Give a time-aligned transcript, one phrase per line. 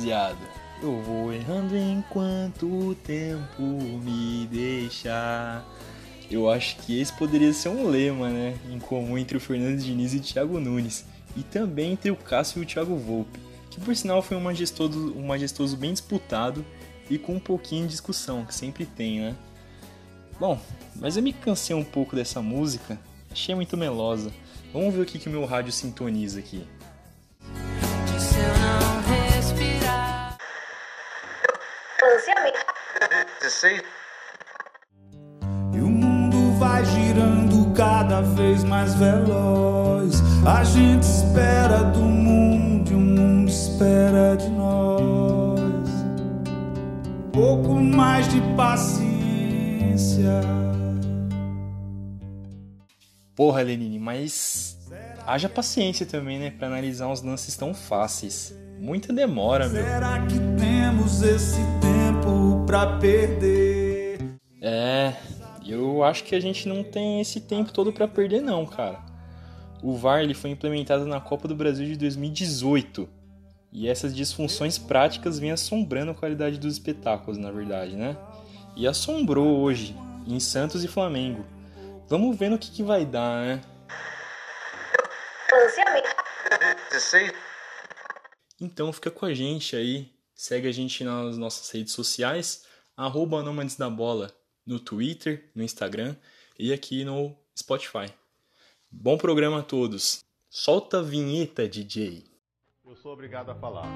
[0.00, 0.38] rapaziada,
[0.82, 5.62] eu vou errando enquanto o tempo me deixa.
[6.30, 8.56] Eu acho que esse poderia ser um lema, né?
[8.70, 11.04] Em comum entre o Fernando Diniz e o Thiago Nunes.
[11.36, 13.38] E também entre o Cássio e o Thiago Volpe.
[13.70, 16.64] Que por sinal foi um majestoso, um majestoso bem disputado
[17.10, 19.36] e com um pouquinho de discussão, que sempre tem, né?
[20.38, 20.58] Bom,
[20.96, 22.98] mas eu me cansei um pouco dessa música,
[23.30, 24.32] achei muito melosa.
[24.72, 26.64] Vamos ver o que, que o meu rádio sintoniza aqui.
[28.18, 29.09] Se eu não.
[35.72, 40.22] E o mundo vai girando cada vez mais veloz.
[40.46, 45.60] A gente espera do mundo e o mundo espera de nós.
[47.32, 50.40] Pouco mais de paciência.
[53.36, 54.78] Porra, Lenine, mas
[55.26, 58.54] haja paciência também, né, Pra analisar uns lances tão fáceis.
[58.78, 59.84] Muita demora, meu.
[59.84, 61.99] Será que temos esse tempo
[62.66, 64.18] pra perder?
[64.62, 65.14] É,
[65.66, 69.00] eu acho que a gente não tem esse tempo todo pra perder não, cara.
[69.82, 73.08] O VAR ele foi implementado na Copa do Brasil de 2018.
[73.72, 78.16] E essas disfunções práticas vêm assombrando a qualidade dos espetáculos, na verdade, né?
[78.76, 79.96] E assombrou hoje,
[80.26, 81.44] em Santos e Flamengo.
[82.08, 83.60] Vamos ver no que, que vai dar, né?
[88.60, 90.10] Então fica com a gente aí,
[90.40, 92.64] segue a gente nas nossas redes sociais,
[92.96, 94.32] arroba Nômades da Bola,
[94.64, 96.16] no Twitter, no Instagram
[96.58, 98.06] e aqui no Spotify.
[98.90, 100.24] Bom programa a todos.
[100.48, 102.24] Solta a vinheta, DJ.
[102.86, 103.86] Eu sou obrigado a falar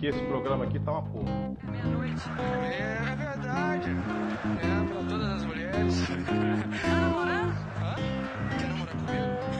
[0.00, 1.30] que esse programa aqui tá uma porra.
[2.72, 3.90] É verdade.
[3.90, 5.94] É pra todas as mulheres.
[6.80, 7.52] Tá namorando?
[7.76, 7.94] Hã?
[8.58, 9.52] Quer namorar comigo?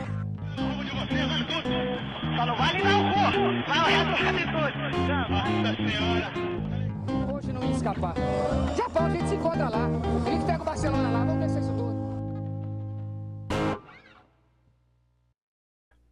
[7.35, 8.15] Hoje não ia escapar.
[8.95, 9.91] A gente se encontra lá.
[10.47, 11.93] Pega o Barcelona lá, vamos é isso tudo.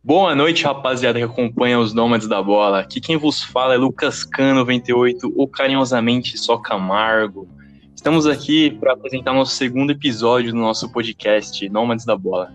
[0.03, 2.81] Boa noite, rapaziada que acompanha os Nômades da Bola.
[2.81, 7.47] Aqui quem vos fala é Lucas Cano 98, ou carinhosamente só Camargo.
[7.95, 12.53] Estamos aqui para apresentar nosso segundo episódio do nosso podcast Nômades da Bola.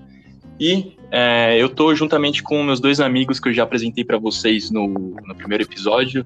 [0.60, 4.72] E é, eu tô juntamente com meus dois amigos que eu já apresentei para vocês
[4.72, 6.26] no, no primeiro episódio,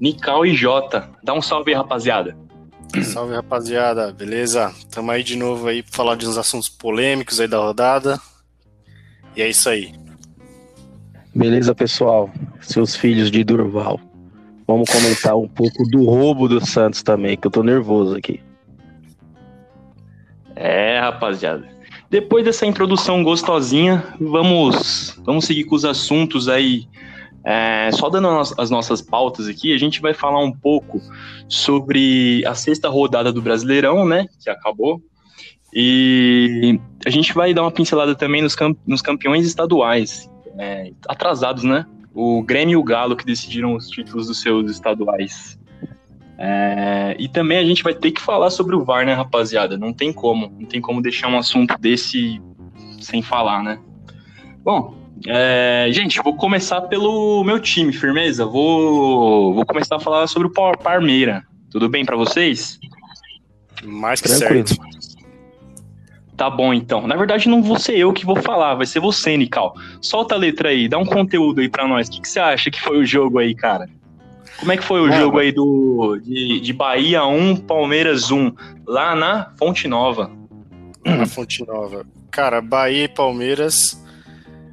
[0.00, 1.08] Nical e Jota.
[1.22, 2.36] Dá um salve aí, rapaziada.
[3.02, 4.72] Salve rapaziada, beleza?
[4.90, 8.18] Tamo aí de novo aí pra falar de uns assuntos polêmicos aí da rodada.
[9.36, 9.94] E é isso aí.
[11.34, 12.30] Beleza, pessoal?
[12.60, 14.00] Seus filhos de Durval.
[14.66, 18.40] Vamos comentar um pouco do roubo do Santos também, que eu tô nervoso aqui.
[20.56, 21.77] É, rapaziada.
[22.10, 26.86] Depois dessa introdução gostosinha, vamos, vamos seguir com os assuntos aí.
[27.44, 31.00] É, só dando as, as nossas pautas aqui, a gente vai falar um pouco
[31.48, 34.26] sobre a sexta rodada do Brasileirão, né?
[34.42, 35.02] Que acabou.
[35.72, 41.62] E a gente vai dar uma pincelada também nos, cam- nos campeões estaduais, é, atrasados,
[41.62, 41.84] né?
[42.14, 45.57] O Grêmio e o Galo que decidiram os títulos dos seus estaduais.
[46.40, 49.76] É, e também a gente vai ter que falar sobre o VAR, né, rapaziada?
[49.76, 52.40] Não tem como, não tem como deixar um assunto desse
[53.00, 53.80] sem falar, né?
[54.62, 54.94] Bom,
[55.26, 58.46] é, gente, vou começar pelo meu time, firmeza?
[58.46, 61.42] Vou, vou começar a falar sobre o Par- Parmeira.
[61.70, 62.78] Tudo bem pra vocês?
[63.84, 64.66] Mais que Tranquilo.
[64.68, 64.88] certo.
[66.36, 67.04] Tá bom, então.
[67.08, 69.74] Na verdade, não vou ser eu que vou falar, vai ser você, Nical.
[70.00, 72.06] Solta a letra aí, dá um conteúdo aí pra nós.
[72.06, 73.88] O que, que você acha que foi o jogo aí, cara?
[74.58, 75.20] Como é que foi o Mano.
[75.22, 78.52] jogo aí do de, de Bahia 1, Palmeiras 1,
[78.86, 80.30] lá na Fonte Nova?
[81.04, 82.04] Na Fonte Nova.
[82.30, 84.02] Cara, Bahia e Palmeiras.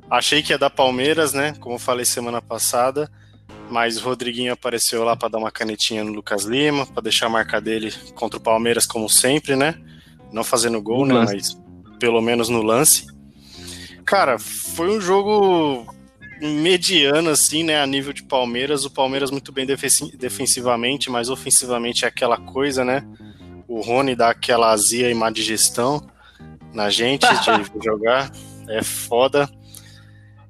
[0.09, 1.53] Achei que ia dar Palmeiras, né?
[1.59, 3.09] Como falei semana passada.
[3.69, 7.29] Mas o Rodriguinho apareceu lá pra dar uma canetinha no Lucas Lima, pra deixar a
[7.29, 9.75] marca dele contra o Palmeiras, como sempre, né?
[10.31, 11.19] Não fazendo gol, No né?
[11.21, 11.33] lance.
[11.35, 11.57] Mas
[11.99, 13.07] pelo menos no lance.
[14.05, 15.88] Cara, foi um jogo
[16.41, 17.81] mediano, assim, né?
[17.81, 18.85] A nível de Palmeiras.
[18.85, 23.03] O Palmeiras muito bem defensi- defensivamente, mas ofensivamente é aquela coisa, né?
[23.67, 26.05] O Rony dá aquela azia e má digestão
[26.73, 28.31] na gente de jogar.
[28.67, 29.49] É foda.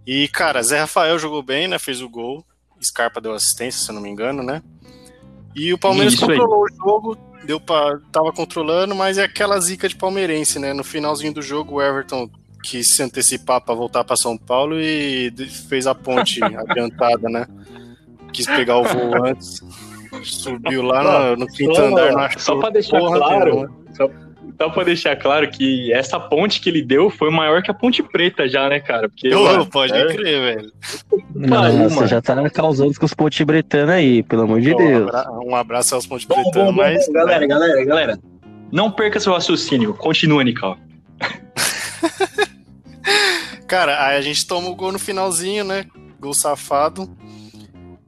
[0.08, 1.80] E, cara, Zé Rafael jogou bem, né?
[1.80, 2.46] Fez o gol.
[2.84, 4.62] Scarpa deu assistência, se eu não me engano, né?
[5.56, 6.38] E o Palmeiras Isso aí.
[6.38, 10.74] controlou o jogo, deu pra, tava controlando, mas é aquela zica de palmeirense, né?
[10.74, 12.30] No finalzinho do jogo, o Everton
[12.66, 15.32] quis se antecipar pra voltar pra São Paulo e
[15.70, 17.46] fez a ponte adiantada, né?
[18.34, 19.62] Quis pegar o voo antes,
[20.24, 24.10] subiu lá no, no quinto andar, não achou Só pra deixar porra claro, só,
[24.60, 28.02] só pra deixar claro que essa ponte que ele deu foi maior que a ponte
[28.02, 29.08] preta já, né, cara?
[29.10, 30.72] Porque, Ô, mano, pode é- crer, velho.
[31.36, 32.08] Nossa, mano.
[32.08, 35.06] já tá causando com os ponte bretana aí, pelo amor de Deus.
[35.06, 37.08] Um abra- um abraço aos Ponte Bom, bom, Pretano, bom, mas.
[37.10, 38.20] galera, galera, galera.
[38.72, 39.94] Não perca seu raciocínio.
[39.94, 40.78] Continua, Nical.
[43.68, 45.86] Cara, aí a gente toma o gol no finalzinho, né?
[46.20, 47.10] Gol safado.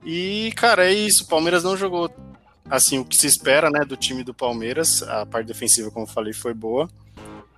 [0.06, 1.24] E, cara, é isso.
[1.24, 2.10] O Palmeiras não jogou
[2.70, 5.04] assim o que se espera, né, do time do Palmeiras.
[5.04, 6.90] A parte defensiva, como eu falei, foi boa.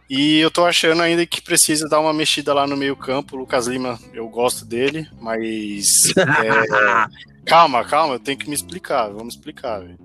[0.09, 3.35] E eu tô achando ainda que precisa dar uma mexida lá no meio-campo.
[3.35, 6.11] O Lucas Lima, eu gosto dele, mas.
[6.17, 9.09] é, Calma, calma, eu tenho que me explicar.
[9.09, 9.97] Vamos explicar, velho.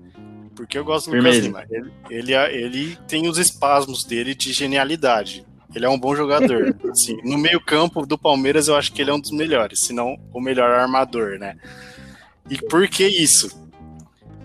[0.55, 1.37] Porque eu gosto do Lucas.
[1.37, 1.65] Lima.
[1.69, 5.45] Ele, ele, ele tem os espasmos dele de genialidade.
[5.75, 6.75] Ele é um bom jogador.
[6.89, 10.17] assim, no meio-campo do Palmeiras, eu acho que ele é um dos melhores, se não
[10.33, 11.57] o melhor armador, né?
[12.49, 13.51] E por que isso?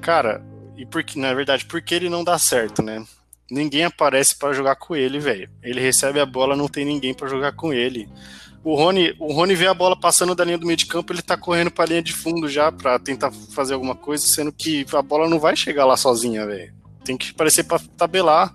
[0.01, 0.43] Cara,
[0.77, 3.05] e por que, na verdade, por que ele não dá certo, né?
[3.51, 5.51] Ninguém aparece pra jogar com ele, velho.
[5.63, 8.09] Ele recebe a bola, não tem ninguém pra jogar com ele.
[8.63, 11.23] O Rony, o Rony vê a bola passando da linha do meio de campo, ele
[11.23, 15.03] tá correndo pra linha de fundo já pra tentar fazer alguma coisa, sendo que a
[15.03, 16.73] bola não vai chegar lá sozinha, velho.
[17.05, 18.53] Tem que aparecer pra tabelar.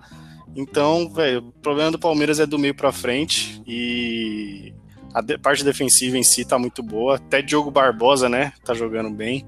[0.56, 4.74] Então, velho, o problema do Palmeiras é do meio pra frente e
[5.14, 7.16] a de- parte defensiva em si tá muito boa.
[7.18, 8.54] Até Diogo Barbosa, né?
[8.64, 9.46] Tá jogando bem.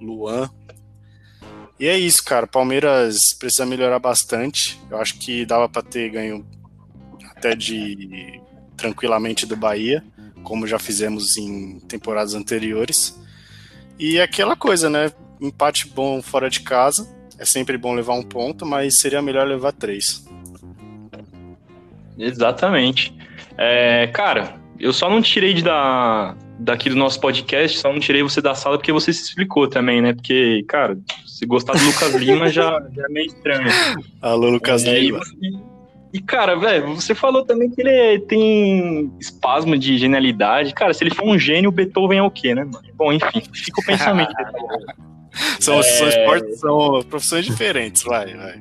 [0.00, 0.50] Luan.
[1.78, 2.46] E é isso, cara.
[2.46, 4.78] Palmeiras precisa melhorar bastante.
[4.90, 6.44] Eu acho que dava pra ter ganho
[7.30, 8.40] até de
[8.76, 10.04] tranquilamente do Bahia,
[10.42, 13.16] como já fizemos em temporadas anteriores.
[13.98, 15.12] E é aquela coisa, né?
[15.40, 17.08] Empate bom fora de casa.
[17.38, 20.24] É sempre bom levar um ponto, mas seria melhor levar três.
[22.18, 23.14] Exatamente.
[23.56, 28.22] É, cara, eu só não tirei de da, daqui do nosso podcast, só não tirei
[28.22, 30.12] você da sala porque você se explicou também, né?
[30.12, 33.68] Porque, cara, se gostar do Lucas Lima já, já é meio estranho.
[34.22, 35.18] Alô, Lucas É, e, Lima.
[35.18, 35.36] você-
[36.12, 40.72] e, cara, velho, você falou também que ele é- tem espasmo de genialidade.
[40.72, 42.64] Cara, se ele for um gênio, o Beethoven é o quê, né?
[42.64, 42.80] mano?
[42.94, 44.32] Bom, enfim, fica o pensamento.
[45.60, 46.08] São, são, É.
[46.10, 48.60] esportes, são profissões diferentes, vai, vai.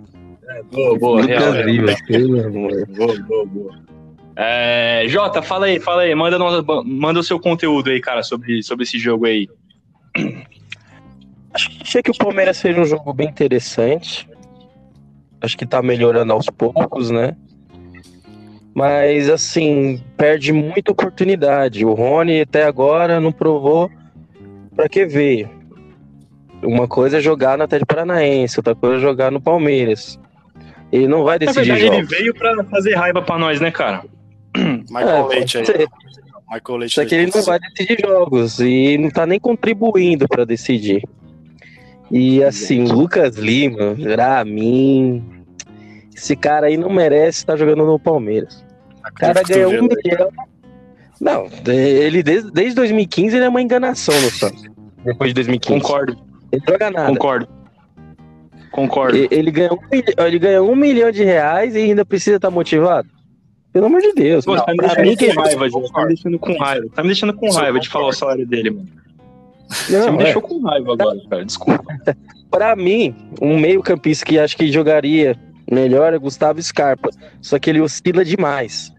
[0.72, 1.68] Boa, boa, real, real.
[2.88, 3.80] Boa, boa, boa.
[4.36, 8.62] É, Jota, fala aí, fala aí, manda, no- manda o seu conteúdo aí, cara, sobre,
[8.62, 9.48] sobre esse jogo aí.
[11.82, 14.30] Achei que o Palmeiras fez um jogo bem interessante.
[15.42, 17.36] Acho que tá melhorando aos poucos, né?
[18.76, 21.84] Mas, assim, perde muita oportunidade.
[21.84, 23.90] O Rony até agora não provou
[24.76, 25.50] pra que veio.
[26.62, 30.20] Uma coisa é jogar no Atlético Paranaense, outra coisa é jogar no Palmeiras.
[30.92, 32.10] Ele não vai decidir verdade, ele jogos.
[32.10, 34.04] veio pra fazer raiva pra nós, né, cara?
[34.90, 35.66] Michael É, Leite aí.
[35.66, 35.88] ser.
[36.50, 36.96] Michael Leite.
[36.96, 41.04] Só que ele não vai decidir jogos e não tá nem contribuindo pra decidir.
[42.10, 45.22] E assim, o Lucas Lima, pra mim,
[46.16, 48.66] esse cara aí não merece estar jogando no Palmeiras.
[49.10, 50.30] O cara ganha um milhão.
[51.20, 54.64] Não, ele desde, desde 2015 ele é uma enganação no Santos.
[55.04, 55.82] Depois de 2015.
[55.82, 56.18] Concordo,
[56.52, 57.10] Ele não joga nada.
[57.10, 57.48] concordo.
[58.78, 59.18] Concordo.
[59.32, 63.10] Ele ganha, um, milhão- ele ganha um milhão de reais e ainda precisa estar motivado?
[63.74, 64.46] Pelo amor de Deus.
[64.46, 65.92] Pô, Não, tá me deixando com raiva, Jota.
[65.92, 66.88] Tá me deixando com raiva.
[66.94, 68.88] Tá me deixando com raiva de falar o salário dele, mano.
[69.68, 70.24] Você não, me é.
[70.26, 71.44] deixou com raiva agora, cara.
[71.44, 71.84] Desculpa.
[72.52, 75.36] Pra mim, um meio campista que acho que jogaria
[75.72, 77.10] melhor é Gustavo Scarpa.
[77.42, 78.94] Só que ele oscila demais.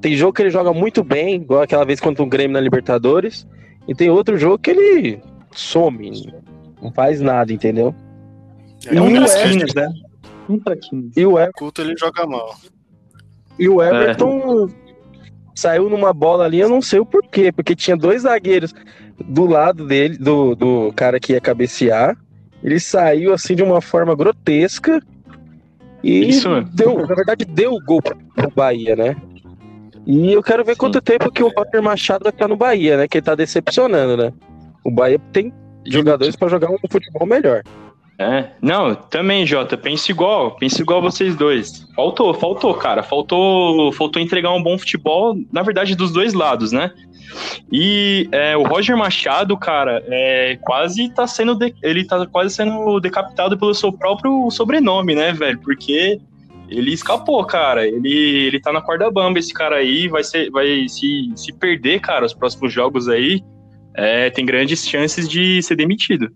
[0.00, 3.44] Tem jogo que ele joga muito bem, igual aquela vez contra o Grêmio na Libertadores.
[3.88, 6.32] E tem outro jogo que ele some,
[6.80, 7.92] não faz nada, entendeu?
[8.86, 9.88] É, É um E o traquinas, né?
[10.48, 11.16] Um traquinas.
[11.16, 12.54] E o, Ever- culto ele joga mal.
[13.58, 14.68] e o Everton
[15.54, 18.74] saiu numa bola ali, eu não sei o porquê, porque tinha dois zagueiros
[19.26, 22.16] do lado dele, do, do cara que ia cabecear.
[22.62, 25.00] Ele saiu assim de uma forma grotesca
[26.02, 28.16] e Isso, deu, na verdade, deu o gol pro,
[28.54, 29.16] Bahia, né?
[30.06, 30.78] E eu quero ver Sim.
[30.78, 33.06] quanto tempo que o Roger Machado vai ficar no Bahia, né?
[33.06, 34.32] Que ele tá decepcionando, né?
[34.82, 35.52] O Bahia tem
[35.86, 37.62] jogadores pra jogar um futebol melhor.
[38.20, 41.88] É, não, também, Jota, penso igual, penso igual vocês dois.
[41.96, 46.92] Faltou, faltou, cara, faltou, faltou entregar um bom futebol, na verdade, dos dois lados, né?
[47.72, 53.00] E é, o Roger Machado, cara, é, quase tá sendo, de- ele tá quase sendo
[53.00, 55.58] decapitado pelo seu próprio sobrenome, né, velho?
[55.62, 56.20] Porque
[56.68, 58.12] ele escapou, cara, ele,
[58.48, 62.26] ele tá na corda bamba, esse cara aí, vai, ser, vai se, se perder, cara,
[62.26, 63.42] os próximos jogos aí,
[63.94, 66.30] é, tem grandes chances de ser demitido.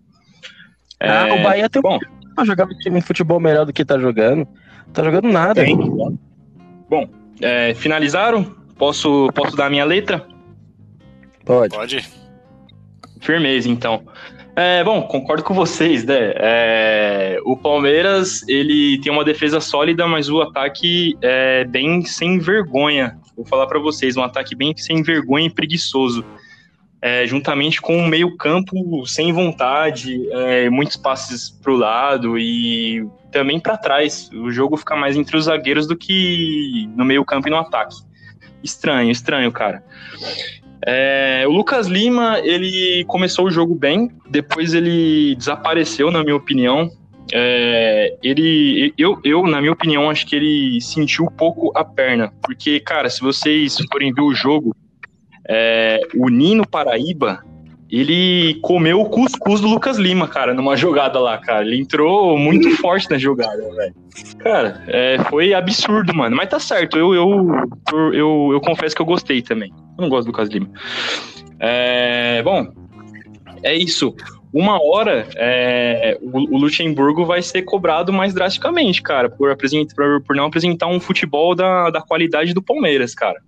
[1.00, 1.98] Ah, É, o Bahia tem bom.
[2.34, 4.46] pra jogar um futebol melhor do que tá jogando.
[4.92, 5.54] Tá jogando nada.
[5.64, 5.76] Tem.
[5.76, 7.08] Bom,
[7.40, 8.44] é, finalizaram?
[8.76, 10.26] Posso, posso dar a minha letra?
[11.44, 11.74] Pode.
[11.74, 12.08] Pode?
[13.20, 14.02] Firmeza, então.
[14.56, 16.32] É, bom, concordo com vocês, né?
[16.36, 23.18] É, o Palmeiras, ele tem uma defesa sólida, mas o ataque é bem sem vergonha.
[23.36, 26.24] Vou falar pra vocês, um ataque bem sem vergonha e preguiçoso.
[27.06, 33.60] É, juntamente com um meio campo sem vontade, é, muitos passes pro lado e também
[33.60, 34.30] pra trás.
[34.32, 37.94] O jogo fica mais entre os zagueiros do que no meio campo e no ataque.
[38.62, 39.84] Estranho, estranho, cara.
[40.86, 46.90] É, o Lucas Lima, ele começou o jogo bem, depois ele desapareceu, na minha opinião.
[47.34, 52.32] É, ele, eu, eu, na minha opinião, acho que ele sentiu um pouco a perna,
[52.42, 54.74] porque, cara, se vocês forem ver o jogo,
[55.48, 57.42] é, o Nino Paraíba,
[57.90, 61.64] ele comeu o cuscuz do Lucas Lima, cara, numa jogada lá, cara.
[61.64, 63.94] Ele entrou muito forte na jogada, velho.
[64.38, 66.36] Cara, é, foi absurdo, mano.
[66.36, 67.46] Mas tá certo, eu, eu,
[68.12, 69.72] eu, eu, confesso que eu gostei também.
[69.96, 70.68] Eu não gosto do Lucas Lima.
[71.60, 72.66] É, bom,
[73.62, 74.14] é isso.
[74.52, 80.44] Uma hora, é, o, Luxemburgo vai ser cobrado mais drasticamente, cara, por, apresentar, por não
[80.44, 83.40] apresentar um futebol da, da qualidade do Palmeiras, cara.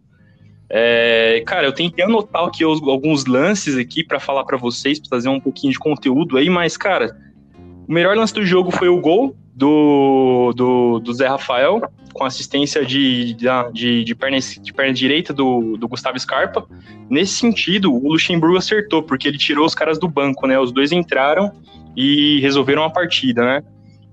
[0.68, 5.28] É, cara, eu tentei anotar aqui alguns lances aqui pra falar pra vocês, pra trazer
[5.28, 7.16] um pouquinho de conteúdo aí, mas, cara,
[7.88, 11.80] o melhor lance do jogo foi o gol do, do, do Zé Rafael,
[12.12, 16.66] com assistência de, de, de, perna, de perna direita do, do Gustavo Scarpa.
[17.08, 20.58] Nesse sentido, o Luxemburgo acertou, porque ele tirou os caras do banco, né?
[20.58, 21.52] Os dois entraram
[21.96, 23.62] e resolveram a partida, né?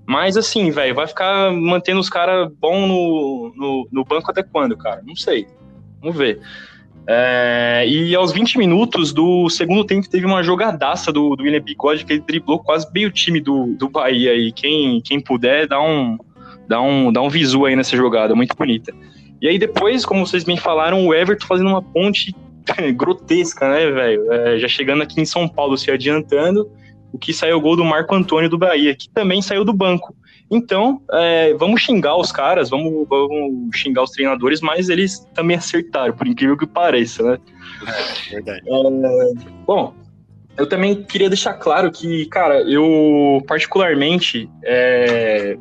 [0.06, 4.76] Mas assim, velho, vai ficar mantendo os caras bom no, no, no banco até quando,
[4.76, 5.02] cara?
[5.04, 5.46] Não sei.
[6.04, 6.38] Vamos ver.
[7.06, 12.04] É, e aos 20 minutos do segundo tempo teve uma jogadaça do, do William Bigode
[12.04, 14.52] que ele driblou quase meio time do, do Bahia aí.
[14.52, 16.18] Quem, quem puder, dá um,
[16.68, 18.92] dá, um, dá um visu aí nessa jogada, muito bonita.
[19.40, 22.34] E aí depois, como vocês bem falaram, o Everton fazendo uma ponte
[22.94, 24.30] grotesca, né, velho?
[24.30, 26.70] É, já chegando aqui em São Paulo, se adiantando,
[27.12, 30.14] o que saiu o gol do Marco Antônio do Bahia, que também saiu do banco.
[30.54, 36.14] Então, é, vamos xingar os caras, vamos, vamos xingar os treinadores, mas eles também acertaram,
[36.14, 37.38] por incrível que pareça, né?
[38.30, 38.62] Verdade.
[39.66, 39.92] Bom,
[40.56, 45.58] eu também queria deixar claro que, cara, eu particularmente é,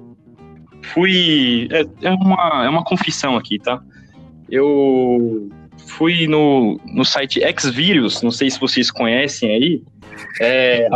[0.93, 1.67] fui.
[1.71, 3.81] É, é uma, é uma confissão aqui, tá?
[4.47, 5.50] Eu
[5.88, 9.83] fui no, no site Xvideos, não sei se vocês conhecem aí.
[10.39, 10.88] É,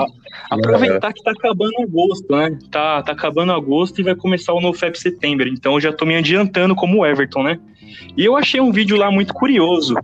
[0.50, 2.58] aproveitar que tá acabando agosto, né?
[2.72, 5.48] Tá, tá acabando agosto e vai começar o novo FEP Setembro.
[5.48, 7.60] Então eu já tô me adiantando como Everton, né?
[8.15, 9.96] E eu achei um vídeo lá muito curioso.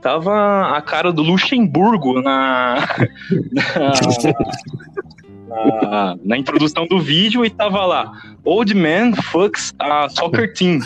[0.00, 2.86] Tava a cara do Luxemburgo na,
[5.48, 8.12] na, na, introdução do vídeo e tava lá,
[8.44, 10.80] Old Man fucks a soccer team.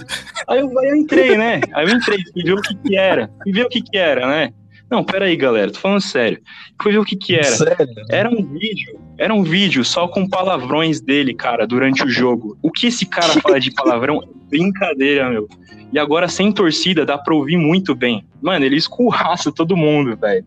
[0.47, 1.61] Aí eu, aí eu entrei, né?
[1.75, 3.29] Aí eu entrei, fui ver o que que era.
[3.43, 4.53] Fui ver o que que era, né?
[4.91, 6.41] Não, pera aí, galera, tô falando sério.
[6.83, 7.45] Fui ver o que que era.
[7.45, 7.95] Sério?
[8.11, 12.57] Era um vídeo, era um vídeo só com palavrões dele, cara, durante o jogo.
[12.63, 15.49] O que esse cara fala de palavrão é brincadeira, meu.
[15.93, 18.25] E agora sem torcida dá pra ouvir muito bem.
[18.41, 20.45] Mano, ele escurraça todo mundo, velho.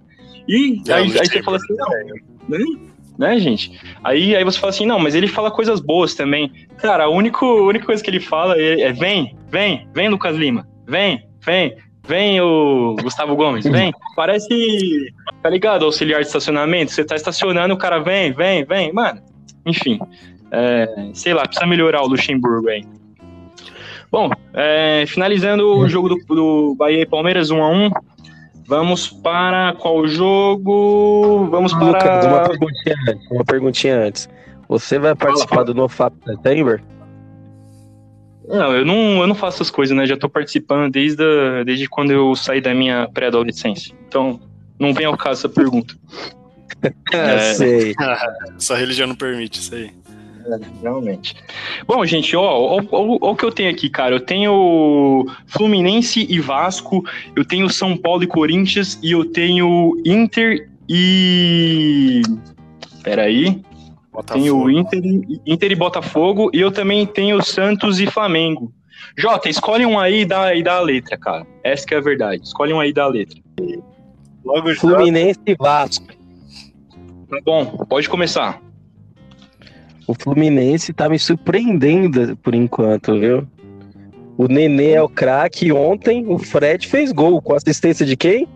[0.48, 1.89] E É, aí, aí você fala assim, não,
[2.50, 2.65] né?
[3.17, 3.79] né, gente?
[4.03, 6.51] Aí, aí você fala assim, não, mas ele fala coisas boas também.
[6.77, 10.36] Cara, a única, a única coisa que ele fala é, é vem, vem, vem, Lucas
[10.36, 13.93] Lima, vem, vem, vem o Gustavo Gomes, vem.
[14.15, 19.22] Parece, tá ligado, auxiliar de estacionamento, você tá estacionando, o cara vem, vem, vem, mano.
[19.65, 20.00] Enfim,
[20.51, 22.84] é, sei lá, precisa melhorar o Luxemburgo aí.
[24.12, 27.89] Bom, é, finalizando o jogo do, do Bahia e Palmeiras 1 a 1
[28.72, 31.46] Vamos para qual jogo?
[31.51, 32.50] Vamos Lucas, uma para.
[32.50, 33.31] perguntinha antes.
[33.31, 34.29] Uma perguntinha antes.
[34.70, 36.81] Você vai participar do NoFap September?
[38.51, 40.05] Não, eu não, eu não faço essas coisas, né?
[40.05, 43.96] Já tô participando desde, a- desde quando eu saí da minha pré-adolescência.
[44.08, 44.39] Então,
[44.79, 45.96] não vem ao caso essa pergunta.
[47.13, 47.93] Ah, sei.
[48.58, 49.91] Sua religião não permite isso aí.
[50.81, 51.36] Realmente.
[51.86, 54.15] Bom, gente, ó, ó, ó, ó o que eu tenho aqui, cara.
[54.15, 57.05] Eu tenho Fluminense e Vasco,
[57.36, 62.24] eu tenho São Paulo e Corinthians, e eu tenho Inter e.
[63.03, 63.62] Peraí.
[64.33, 68.73] Tenho o Inter, e- Inter e Botafogo, e eu também tenho Santos e Flamengo.
[69.17, 71.45] Jota, escolhe um aí e dá, e dá a letra, cara.
[71.63, 72.43] Essa que é a verdade.
[72.43, 73.39] Escolhe um aí e dá a letra.
[74.43, 74.79] Logo já.
[74.79, 76.07] Fluminense e Vasco.
[77.29, 78.61] Tá bom, pode começar.
[80.07, 83.47] O Fluminense tá me surpreendendo por enquanto, viu?
[84.37, 85.71] O Nenê é o craque.
[85.71, 88.47] Ontem o Fred fez gol com assistência de quem?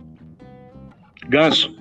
[1.28, 1.74] Ganso.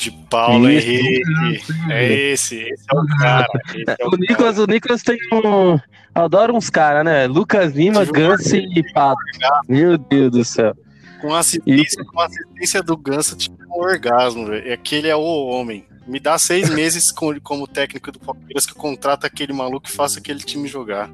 [0.00, 0.88] De Paulo Isso.
[0.88, 1.62] Henrique.
[1.90, 3.46] É esse, esse é o cara.
[3.68, 5.78] esse é O Nicolas, o Nicolas tem um.
[6.14, 7.26] Adoro uns caras, né?
[7.26, 9.20] Lucas Lima, Ganso e Pato.
[9.68, 10.74] Meu Deus do céu.
[11.20, 14.66] Com assistência, com assistência do Ganso, tipo um orgasmo, velho.
[14.68, 15.84] E Aquele é o homem.
[16.06, 19.92] Me dá seis meses com- como técnico do Palmeiras que eu contrato aquele maluco e
[19.92, 21.10] faça aquele time jogar.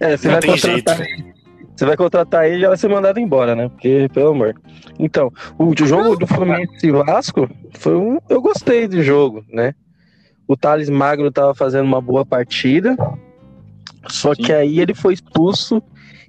[0.00, 1.34] É, você Não vai tem contratar ele.
[1.80, 3.70] Você vai contratar ele e já vai ser mandado embora, né?
[3.70, 4.54] Porque, pelo amor.
[4.98, 8.18] Então, o jogo do Fluminense e Vasco foi um.
[8.28, 9.74] Eu gostei do jogo, né?
[10.46, 12.94] O Thales Magno tava fazendo uma boa partida.
[14.08, 15.82] Só que aí ele foi expulso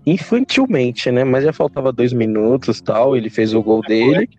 [0.06, 1.26] infantilmente, né?
[1.26, 3.18] Mas já faltava dois minutos tal.
[3.18, 4.30] Ele fez o gol dele.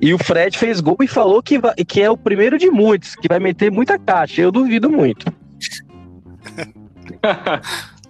[0.00, 3.14] E o Fred fez gol e falou que, vai- que é o primeiro de muitos,
[3.14, 4.40] que vai meter muita caixa.
[4.40, 5.26] Eu duvido muito.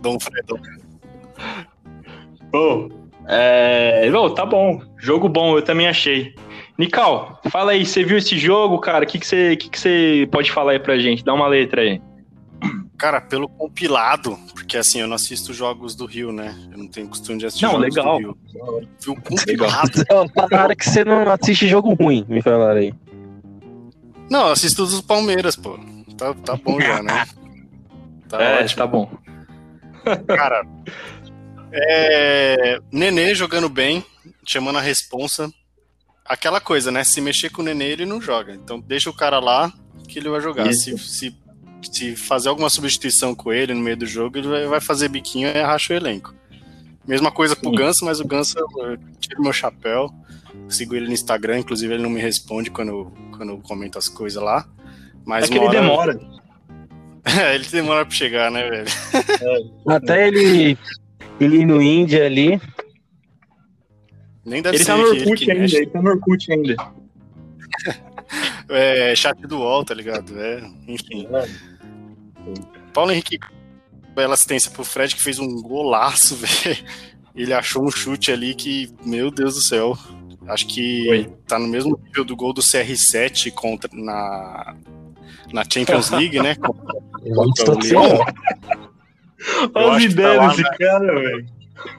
[0.01, 0.61] Dom Fredão.
[2.55, 2.89] Ô,
[3.27, 4.09] é...
[4.35, 4.81] tá bom.
[4.97, 6.35] Jogo bom, eu também achei.
[6.79, 9.05] Nical, fala aí, você viu esse jogo, cara?
[9.05, 11.25] O que, que, você, que, que você pode falar aí pra gente?
[11.25, 12.01] Dá uma letra aí.
[12.97, 16.55] Cara, pelo compilado, porque assim, eu não assisto jogos do Rio, né?
[16.73, 18.19] Eu não tenho costume de assistir Não, jogos legal.
[18.19, 18.39] do Rio.
[19.01, 20.05] Vi o compilado.
[20.53, 22.95] Hora que você não assiste jogo ruim, me falaram aí.
[24.31, 25.79] Não, eu assisto dos Palmeiras, pô.
[26.17, 27.25] Tá, tá bom já, né?
[28.27, 28.79] Tá é, ótimo.
[28.79, 29.11] tá bom.
[30.27, 30.67] Cara,
[31.75, 32.79] é...
[32.93, 34.05] Nenê jogando bem,
[34.47, 35.51] chamando a responsa.
[36.25, 37.05] Aquela coisa, né?
[37.05, 38.55] Se mexer com o Nenê, ele não joga.
[38.55, 39.73] Então deixa o cara lá
[40.09, 40.73] que ele vai jogar.
[40.73, 41.35] Se, se,
[41.83, 45.59] se fazer alguma substituição com ele no meio do jogo, ele vai, fazer biquinho e
[45.59, 46.35] arracha o elenco.
[47.07, 47.71] Mesma coisa pro.
[47.73, 50.11] Ganso, mas o Ganso eu tiro meu chapéu.
[50.69, 54.09] Sigo ele no Instagram, inclusive ele não me responde quando, eu- quando eu comento as
[54.09, 54.67] coisas lá.
[55.27, 56.21] Mas é que ele hora- demora.
[57.27, 58.87] É, ele demora pra chegar, né, velho?
[59.89, 60.77] Até ele,
[61.41, 62.61] ele no Índia ali.
[64.45, 65.77] Nem deve Ele ser tá no Orkut ainda, mexe.
[65.77, 66.77] ele tá no Orkut ainda.
[68.69, 70.41] É, chat do UOL, tá ligado?
[70.41, 71.29] É, enfim.
[72.95, 73.39] Paulo Henrique,
[74.15, 76.79] bela assistência pro Fred, que fez um golaço, velho.
[77.37, 79.97] Ele achou um chute ali que, meu Deus do céu.
[80.49, 81.33] Acho que Foi.
[81.47, 84.75] tá no mesmo nível do gol do CR7 contra, na,
[85.53, 86.55] na Champions League, né?
[86.57, 86.95] Contra-
[87.35, 88.19] contra o Lyon.
[88.19, 88.84] Eu
[89.75, 91.47] Olha as tá ideias lá, desse cara, velho.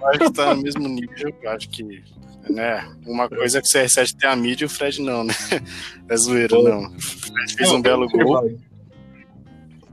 [0.01, 1.35] Eu acho que tá no mesmo nível.
[1.43, 1.83] Eu acho que,
[2.49, 2.89] né?
[3.05, 5.33] Uma coisa é que o CR7 tem a mídia e o Fred não, né?
[6.09, 6.87] É zoeira, não.
[6.95, 8.57] O Fred fez um belo gol.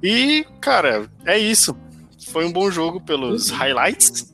[0.03, 1.77] E, cara, é isso.
[2.29, 4.33] Foi um bom jogo pelos highlights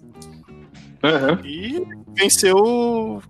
[1.02, 1.40] Aham.
[1.44, 1.82] e
[2.14, 3.22] venceu o-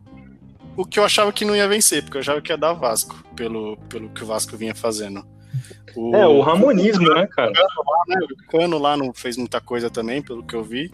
[0.77, 3.23] o que eu achava que não ia vencer, porque eu achava que ia dar Vasco,
[3.35, 5.25] pelo, pelo que o Vasco vinha fazendo.
[5.97, 7.53] O, É, o ramonismo, né, cara?
[7.53, 10.93] o Cano lá não fez muita coisa também, pelo que eu vi.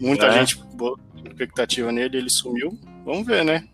[0.00, 0.32] Muita É.
[0.32, 2.78] gente botou expectativa nele, ele sumiu.
[3.04, 3.64] Vamos ver, né?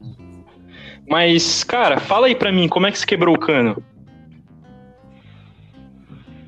[1.09, 3.83] Mas, cara, fala aí pra mim, como é que você quebrou o cano?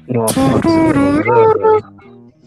[0.08, 0.40] Nossa.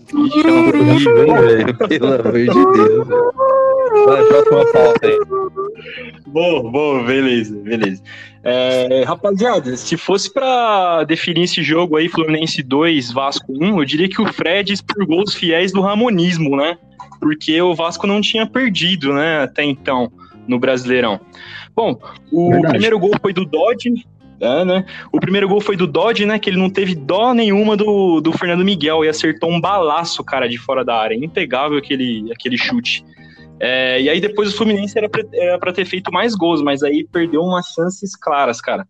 [0.10, 1.74] Ixi, eu não?
[1.88, 3.08] Pelo amor de Deus.
[3.08, 3.34] velho.
[4.06, 5.19] Vai, próxima pauta aí.
[6.28, 8.02] Boa, boa, beleza, beleza.
[8.43, 14.08] É, rapaziada, se fosse pra definir esse jogo aí, Fluminense 2, Vasco 1, eu diria
[14.08, 16.78] que o Fred expurgou os fiéis do ramonismo, né?
[17.19, 20.12] Porque o Vasco não tinha perdido, né, até então,
[20.47, 21.19] no Brasileirão.
[21.75, 21.99] Bom,
[22.32, 22.73] o Verdade.
[22.73, 24.06] primeiro gol foi do Dodge,
[24.39, 24.86] é, né?
[25.12, 26.39] O primeiro gol foi do Dodge, né?
[26.39, 30.47] Que ele não teve dó nenhuma do, do Fernando Miguel e acertou um balaço, cara,
[30.47, 31.13] de fora da área.
[31.13, 33.04] Impegável aquele, aquele chute.
[33.60, 35.10] É, e aí depois o Fluminense era
[35.60, 38.88] pra ter feito mais gols, mas aí perdeu umas chances claras, cara.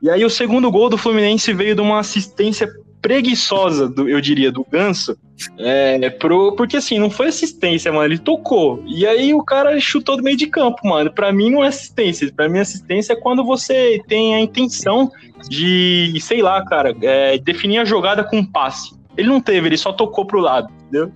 [0.00, 2.68] E aí o segundo gol do Fluminense veio de uma assistência
[3.00, 5.16] preguiçosa, do- eu diria, do Ganso.
[5.58, 8.82] É, pro, porque assim, não foi assistência, mano, ele tocou.
[8.86, 11.12] E aí o cara chutou do meio de campo, mano.
[11.12, 12.32] Pra mim não é assistência.
[12.34, 15.10] Pra mim assistência é quando você tem a intenção
[15.48, 18.94] de, sei lá, cara, é, definir a jogada com um passe.
[19.16, 21.12] Ele não teve, ele só tocou pro lado, entendeu?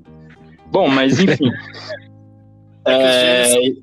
[0.70, 1.51] Bom, mas enfim.
[2.87, 3.79] É que os É, gênios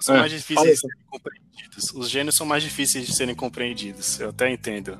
[0.00, 0.72] são mais difíceis fala aí.
[0.74, 1.94] de serem compreendidos.
[1.94, 4.20] Os gênios são mais difíceis de serem compreendidos.
[4.20, 4.98] Eu até entendo.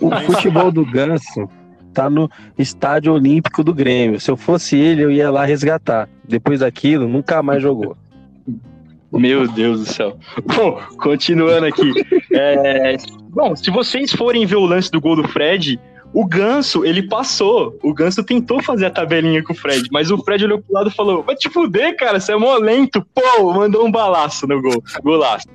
[0.00, 1.48] O futebol do Ganso
[1.94, 4.20] tá no estádio olímpico do Grêmio.
[4.20, 6.08] Se eu fosse ele, eu ia lá resgatar.
[6.28, 7.96] Depois daquilo, nunca mais jogou.
[9.12, 10.18] Meu Deus do céu.
[10.44, 11.92] Bom, continuando aqui.
[12.38, 12.96] É,
[13.30, 15.80] bom, se vocês forem ver o lance do gol do Fred,
[16.12, 17.78] o Ganso, ele passou.
[17.82, 20.88] O Ganso tentou fazer a tabelinha com o Fred, mas o Fred olhou pro lado
[20.88, 23.04] e falou: Vai te fuder, cara, você é mó lento.
[23.14, 24.82] Pô, mandou um balaço no gol.
[25.02, 25.46] Golaço.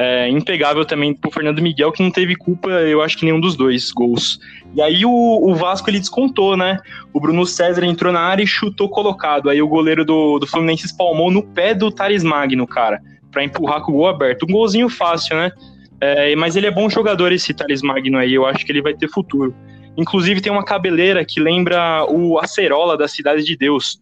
[0.00, 3.56] É, impegável também pro Fernando Miguel, que não teve culpa, eu acho que nenhum dos
[3.56, 4.38] dois gols.
[4.72, 6.78] E aí o, o Vasco ele descontou, né?
[7.12, 9.50] O Bruno César entrou na área e chutou colocado.
[9.50, 13.00] Aí o goleiro do, do Fluminense espalmou no pé do Thales Magno, cara,
[13.32, 14.44] pra empurrar com o gol aberto.
[14.44, 15.50] Um golzinho fácil, né?
[16.00, 18.34] É, mas ele é bom jogador, esse Thales Magno aí.
[18.34, 19.54] Eu acho que ele vai ter futuro.
[19.96, 24.00] Inclusive tem uma cabeleira que lembra o Acerola da Cidade de Deus.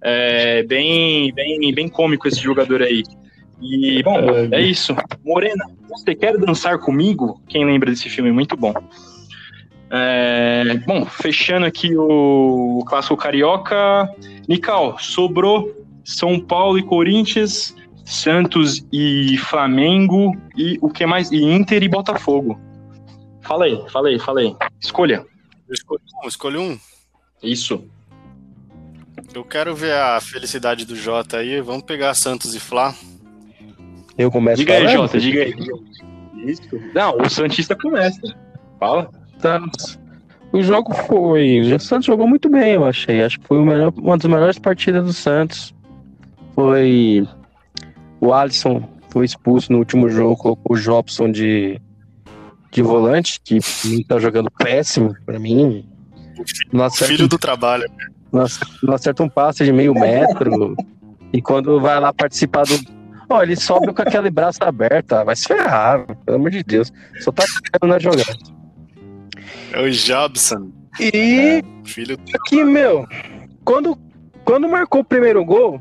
[0.00, 3.02] É bem, bem, bem cômico esse jogador aí.
[3.60, 4.18] E, bom,
[4.50, 4.94] é isso.
[5.24, 7.40] Morena, você quer dançar comigo?
[7.48, 8.32] Quem lembra desse filme?
[8.32, 8.74] Muito bom.
[9.90, 14.08] É, bom, fechando aqui o, o clássico carioca.
[14.48, 15.70] Nical, sobrou
[16.04, 21.30] São Paulo e Corinthians, Santos e Flamengo e o que mais?
[21.30, 22.58] E Inter e Botafogo.
[23.42, 24.56] Fala aí, fala aí, fala aí.
[24.80, 25.24] Escolha.
[25.68, 26.78] Eu escolhi um, escolhi um.
[27.42, 27.84] Isso.
[29.34, 31.60] Eu quero ver a felicidade do Jota aí.
[31.60, 32.94] Vamos pegar Santos e Flá.
[34.18, 34.96] Eu começo Diga aí, falando?
[34.96, 35.54] Jota, diga aí.
[36.44, 36.62] Isso.
[36.94, 38.20] Não, o Santista começa.
[38.78, 39.10] Fala.
[39.38, 39.98] Santos.
[40.52, 41.60] O jogo foi.
[41.72, 43.22] O Santos jogou muito bem, eu achei.
[43.22, 45.74] Acho que foi o melhor- uma das melhores partidas do Santos.
[46.54, 47.26] Foi.
[48.22, 51.80] O Alisson foi expulso no último jogo, colocou o Jobson de,
[52.70, 53.58] de volante, que
[54.06, 55.84] tá jogando péssimo pra mim.
[56.72, 57.84] Acerta, Filho do trabalho.
[58.32, 60.76] não acerta- um passe de meio metro.
[61.32, 62.78] e quando vai lá participar do.
[63.28, 66.92] Ó, ele sobe com aquele braço aberto, ah, vai se ferrar, pelo amor de Deus.
[67.20, 68.38] Só tá ficando na jogada.
[69.72, 70.70] É o Jobson.
[71.00, 72.22] E Filho do...
[72.46, 73.04] que, meu,
[73.64, 73.98] quando,
[74.44, 75.80] quando marcou o primeiro gol,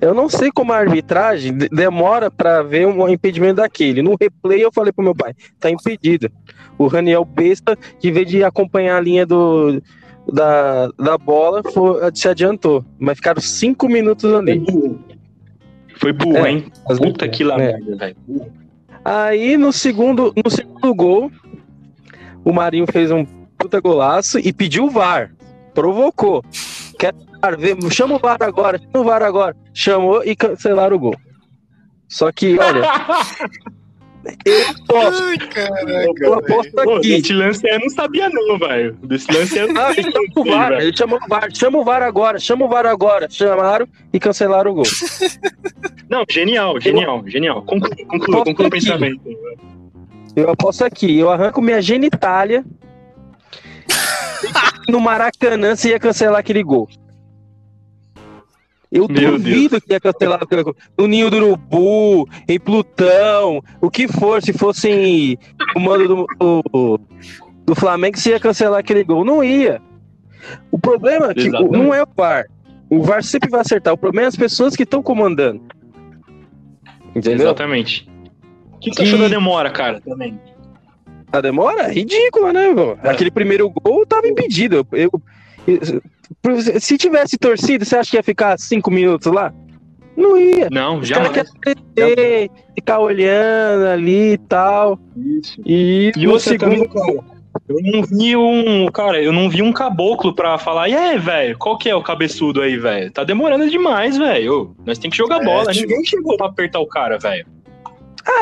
[0.00, 4.02] eu não sei como a arbitragem de- demora pra ver um impedimento daquele.
[4.02, 6.30] No replay eu falei pro meu pai, tá impedido.
[6.78, 9.82] O Raniel Besta, que em vez de acompanhar a linha do,
[10.32, 12.84] da, da bola, foi- se adiantou.
[12.98, 14.62] Mas ficaram cinco minutos ali.
[15.98, 16.64] Foi burro, É, hein?
[16.98, 17.72] Puta que lá É.
[17.78, 18.16] velho.
[19.04, 21.30] Aí no segundo, no segundo gol,
[22.44, 23.24] o Marinho fez um
[23.56, 25.32] puta golaço e pediu o VAR.
[25.74, 26.44] Provocou.
[26.98, 27.14] Quer
[27.50, 29.56] VAR, vê- chama o VAR agora, chama o VAR agora.
[29.72, 31.16] Chamou e cancelaram o gol.
[32.08, 32.82] Só que, olha,
[34.44, 37.08] eu aposto, Ai, eu caraca, aposto Pô, aqui.
[37.16, 38.94] desse lance eu não sabia, não, velho.
[39.02, 41.84] Desse lance eu não Ah, ele chamou o VAR, ele chamou o VAR, chama o
[41.84, 43.28] VAR agora, chama o VAR agora.
[43.30, 44.84] Chamaram e cancelaram o gol.
[46.08, 47.62] Não, genial, genial, genial.
[47.62, 49.20] Conclua, conclua, Posso conclua o pensamento.
[50.36, 52.64] Eu aposto aqui, eu arranco minha genitália.
[54.88, 56.88] no Maracanã se ia cancelar aquele gol.
[58.96, 60.74] Eu Meu duvido que ia cancelar aquele gol.
[60.98, 65.38] No Ninho do Urubu, em Plutão, o que for, se fosse
[65.74, 67.00] o mando do, do,
[67.66, 69.24] do Flamengo, se ia cancelar aquele gol.
[69.24, 69.80] Não ia.
[70.70, 72.44] O problema é que o- não é o VAR.
[72.88, 73.92] O VAR sempre vai acertar.
[73.92, 75.60] O problema é as pessoas que estão comandando.
[77.14, 77.46] Entendeu?
[77.46, 78.08] Exatamente.
[78.74, 80.00] O que, que você Que- achou da demora, cara?
[80.00, 80.38] Também.
[81.32, 81.82] A demora?
[81.88, 82.66] é Ridícula, né?
[83.02, 83.10] É.
[83.10, 84.86] Aquele primeiro gol tava impedido.
[84.92, 85.10] Eu,
[85.66, 86.02] eu-
[86.80, 89.52] se tivesse torcido, você acha que ia ficar cinco minutos lá?
[90.16, 90.68] Não ia.
[90.70, 94.98] Não, Os caras querem deter, ficar olhando ali e tal.
[95.16, 95.60] Isso.
[95.66, 97.20] E, E outra segundo também,
[97.68, 98.86] Eu não vi um.
[98.92, 100.88] Cara, eu não vi um caboclo pra falar.
[100.88, 103.10] E aí, velho, qual que é o cabeçudo aí, velho?
[103.10, 104.74] Tá demorando demais, velho.
[104.86, 105.70] Nós tem que jogar É, bola.
[105.72, 107.46] tipo- Ninguém chegou pra apertar o cara, velho.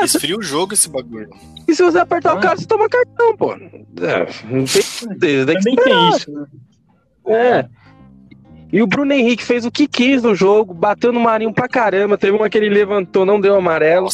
[0.03, 1.29] Esfria o jogo esse bagulho.
[1.67, 2.35] E se você apertar Ah.
[2.35, 3.53] o cara, você toma cartão, pô.
[3.53, 6.09] É, não tem certeza, tem que esperar.
[6.09, 6.45] tem isso, né?
[7.27, 7.65] É.
[8.71, 12.17] E o Bruno Henrique fez o que quis no jogo, bateu no Marinho pra caramba.
[12.17, 14.09] Teve uma que ele levantou, não deu amarelo.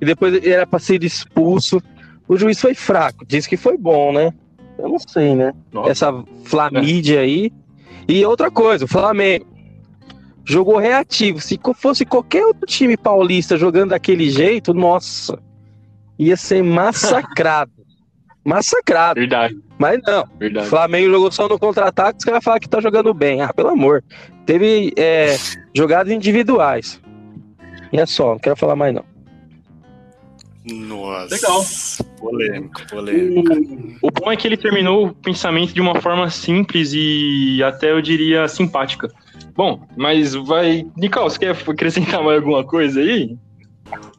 [0.00, 1.82] E depois ele era pra ser expulso.
[2.28, 3.26] O juiz foi fraco.
[3.26, 4.32] Disse que foi bom, né?
[4.78, 5.52] Eu não sei, né?
[5.72, 5.90] Nossa.
[5.90, 7.52] Essa Flamídia aí.
[8.06, 9.46] E outra coisa, o Flamengo
[10.44, 11.40] jogou reativo.
[11.40, 15.38] Se fosse qualquer outro time paulista jogando daquele jeito, nossa,
[16.18, 17.77] ia ser massacrado.
[18.48, 19.20] Massacrado.
[19.20, 20.22] Verdade, Mas não.
[20.22, 20.68] O verdade.
[20.68, 23.42] Flamengo jogou só no contra-ataque, os caras falam que tá jogando bem.
[23.42, 24.02] Ah, pelo amor.
[24.46, 25.36] Teve é,
[25.74, 27.00] jogadas individuais.
[27.92, 29.04] E é só, não quero falar mais não.
[30.64, 31.34] Nossa.
[31.34, 31.64] Legal.
[32.18, 33.52] Polêmico, polêmico.
[34.02, 37.92] O, o bom é que ele terminou o pensamento de uma forma simples e até
[37.92, 39.08] eu diria simpática.
[39.54, 40.86] Bom, mas vai.
[40.96, 43.36] Nicol, você quer acrescentar mais alguma coisa aí?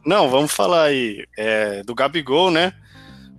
[0.04, 2.72] Não, vamos falar aí é, do Gabigol, né?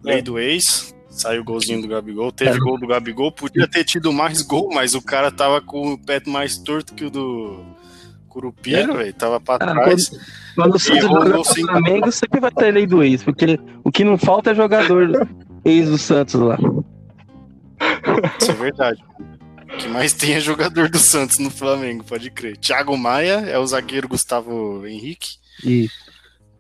[0.04, 0.22] Lei É.
[0.22, 0.94] do ex.
[1.10, 2.32] Saiu o golzinho do Gabigol.
[2.32, 3.32] Teve gol do Gabigol.
[3.32, 7.04] Podia ter tido mais gol, mas o cara tava com o pé mais torto que
[7.06, 7.64] o do
[8.30, 9.14] Curupira, velho.
[9.14, 10.10] Tava pra trás.
[10.56, 14.04] Quando o Santos joga sem- Flamengo, sempre vai ter lei do ex, porque o que
[14.06, 15.28] não falta é jogador
[15.66, 16.58] ex do Santos lá.
[18.40, 19.04] Isso é verdade.
[19.74, 22.58] O que mais tem é jogador do Santos no Flamengo, pode crer.
[22.58, 25.36] Thiago Maia é o zagueiro Gustavo Henrique.
[25.64, 25.88] E,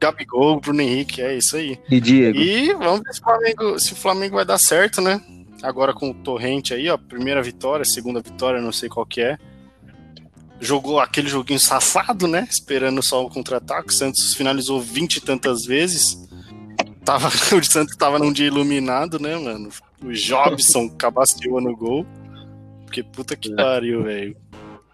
[0.01, 1.79] Gabigol, Bruno Henrique, é isso aí.
[1.89, 2.37] e Diego.
[2.39, 5.21] E vamos ver se o Flamengo, se o Flamengo vai dar certo, né?
[5.61, 9.37] Agora com o Torrente aí, ó, primeira vitória, segunda vitória, não sei qual que é.
[10.59, 12.47] Jogou aquele joguinho safado, né?
[12.49, 13.89] Esperando só o contra-ataque.
[13.89, 16.27] O Santos finalizou 20 e tantas vezes.
[17.05, 19.69] Tava, o Santos tava num dia iluminado, né, mano?
[20.03, 22.05] O Jobson cabaceou no gol.
[22.85, 24.35] Porque puta que pariu, velho.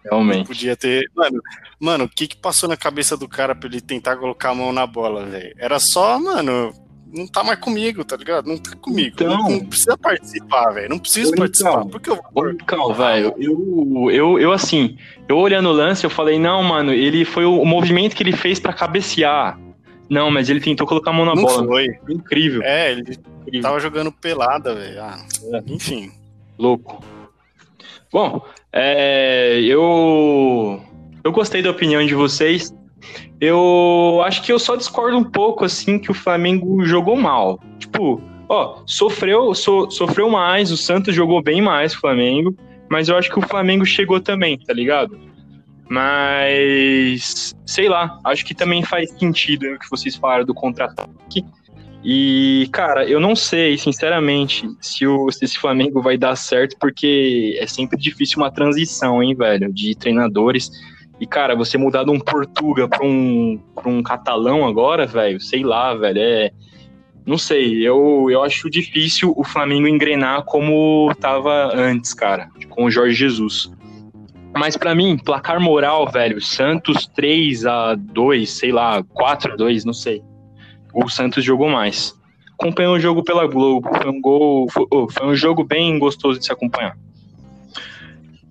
[0.04, 0.46] Realmente.
[0.46, 1.10] Podia ter.
[1.14, 1.40] Mano,
[1.80, 4.72] mano, o que que passou na cabeça do cara pra ele tentar colocar a mão
[4.72, 5.54] na bola, velho?
[5.58, 6.72] Era só, mano,
[7.12, 8.46] não tá mais comigo, tá ligado?
[8.46, 9.14] Não tá comigo.
[9.14, 10.88] Então- não, não precisa participar, velho.
[10.90, 11.84] Não preciso Então, participar.
[11.86, 16.38] Porque eu Ô, Cal, velho, eu, eu, eu assim, eu olhando o lance, eu falei,
[16.38, 19.58] não, mano, ele foi o, o movimento que ele fez pra cabecear.
[20.10, 21.66] Não, mas ele tentou colocar a mão na não bola.
[21.66, 21.86] foi.
[22.08, 23.02] Incrível, É, ele
[23.42, 23.60] incrível.
[23.62, 25.02] tava jogando pelada, velho.
[25.02, 25.18] Ah,
[25.66, 26.10] enfim.
[26.58, 27.04] Louco.
[28.10, 30.82] Bom, é, eu
[31.24, 32.74] eu gostei da opinião de vocês.
[33.40, 37.60] Eu acho que eu só discordo um pouco assim que o Flamengo jogou mal.
[37.78, 42.56] Tipo, ó, sofreu, so- sofreu mais, o Santos jogou bem mais o Flamengo,
[42.90, 45.18] mas eu acho que o Flamengo chegou também, tá ligado?
[45.88, 51.44] Mas sei lá, acho que também faz sentido o que vocês falaram do contra-ataque.
[52.04, 57.58] E, cara, eu não sei, sinceramente, se, o, se esse Flamengo vai dar certo, porque
[57.60, 60.70] é sempre difícil uma transição, hein, velho, de treinadores.
[61.20, 65.62] E, cara, você mudar de um Portuga pra um, pra um catalão agora, velho, sei
[65.62, 66.50] lá, velho, é.
[67.26, 72.90] Não sei, eu, eu acho difícil o Flamengo engrenar como tava antes, cara, com o
[72.90, 73.70] Jorge Jesus.
[74.56, 79.84] Mas pra mim, placar moral, velho, Santos 3 a 2 sei lá, 4 a 2
[79.84, 80.22] não sei
[80.92, 82.14] o Santos jogou mais.
[82.58, 86.46] Acompanhou o jogo pela Globo, foi um gol, foi, foi um jogo bem gostoso de
[86.46, 86.96] se acompanhar.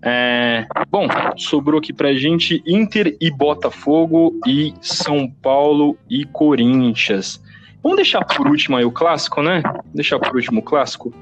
[0.09, 7.43] É, bom, sobrou aqui pra gente Inter e Botafogo e São Paulo e Corinthians.
[7.83, 9.61] Vamos deixar por último aí o clássico, né?
[9.93, 11.13] Deixar por último o clássico.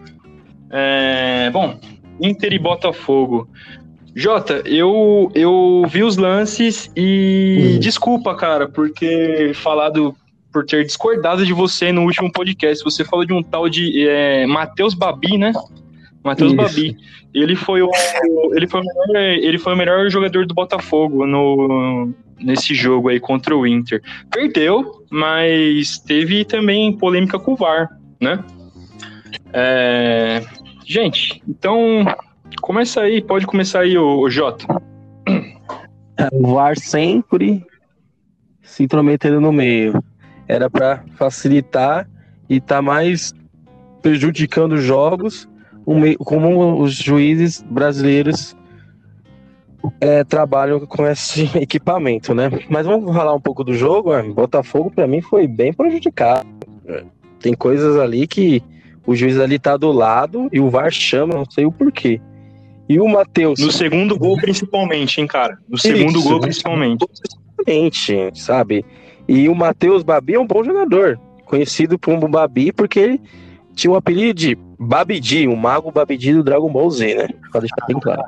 [0.70, 1.80] É, bom,
[2.22, 3.50] Inter e Botafogo.
[4.14, 10.16] Jota, eu, eu vi os lances e desculpa, cara, porque falado
[10.54, 12.84] por ter discordado de você no último podcast.
[12.84, 15.54] Você falou de um tal de é, Matheus Babi, né?
[16.26, 16.54] Matheus.
[16.54, 16.98] Babi.
[17.34, 17.92] Ele foi o
[18.54, 23.20] ele foi o melhor, ele foi o melhor jogador do Botafogo no nesse jogo aí
[23.20, 24.02] contra o Inter.
[24.32, 28.44] Perdeu, mas teve também polêmica com o VAR, né?
[29.54, 30.44] É,
[30.84, 32.04] gente, então
[32.60, 34.66] começa aí, pode começar aí o, o Jota.
[36.32, 37.64] O VAR sempre
[38.64, 40.04] se intrometendo no meio.
[40.48, 42.10] Era pra facilitar
[42.50, 43.34] e tá mais
[44.02, 45.48] prejudicando os jogos,
[46.24, 48.56] como os juízes brasileiros
[50.02, 52.50] é, trabalham com esse equipamento, né?
[52.70, 54.14] Mas vamos falar um pouco do jogo.
[54.14, 56.48] é, Botafogo, pra mim, foi bem prejudicado.
[56.88, 57.04] É,
[57.40, 58.62] Tem coisas ali que
[59.06, 62.20] o juiz ali tá do lado e o VAR chama, não sei o porquê.
[62.88, 63.60] E o Matheus.
[63.60, 65.58] No segundo gol, principalmente, hein, cara?
[65.68, 66.42] No segundo Isso, gol, né?
[66.42, 67.06] principalmente.
[67.58, 68.86] Exatamente, sabe?
[69.28, 73.22] E o Matheus Babi é um bom jogador, conhecido como Babi porque ele
[73.74, 77.28] tinha o apelido de Babidi, o mago Babidi do Dragon Ball Z, né?
[77.52, 78.24] Pra deixar bem claro.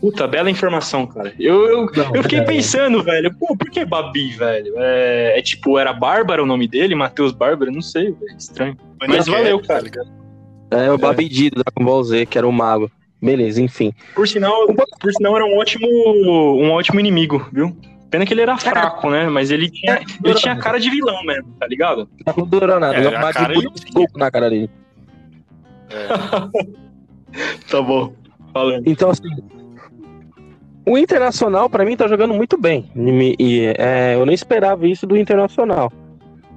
[0.00, 1.34] Puta, bela informação, cara.
[1.38, 2.42] Eu, eu, Não, eu fiquei é.
[2.42, 4.72] pensando, velho, pô, por que Babi, velho?
[4.78, 6.94] É, é tipo, era Bárbara o nome dele?
[6.94, 7.70] Matheus Bárbara?
[7.70, 8.36] Não sei, velho.
[8.38, 8.76] Estranho.
[9.06, 10.08] Mas valeu, queda, cara.
[10.70, 12.90] É o Babidi do Dragon Ball Z, que era o mago.
[13.20, 13.92] Beleza, enfim.
[14.14, 14.66] Por sinal,
[14.98, 17.76] por sinal era um ótimo, um ótimo inimigo, viu?
[18.10, 19.28] Pena que ele era fraco, né?
[19.28, 22.08] Mas ele tinha, ele tinha cara de vilão mesmo, tá ligado?
[22.36, 24.70] Não durou nada, É, não cara um ele pouco na cara dele.
[27.70, 28.12] Tá bom.
[28.84, 29.28] Então, assim,
[30.84, 32.90] o Internacional, pra mim, tá jogando muito bem.
[32.96, 35.92] E, e, é, eu nem esperava isso do Internacional.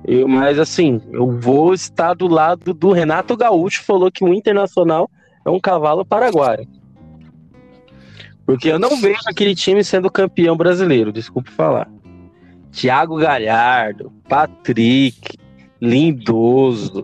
[0.03, 5.09] Eu- mas, assim, eu vou estar do lado do Renato Gaúcho, falou que o Internacional
[5.45, 6.67] é um cavalo paraguaio.
[8.45, 11.87] Porque eu não vejo aquele time sendo campeão brasileiro, desculpe falar.
[12.71, 15.37] Thiago Galhardo, Patrick,
[15.79, 17.03] Lindoso.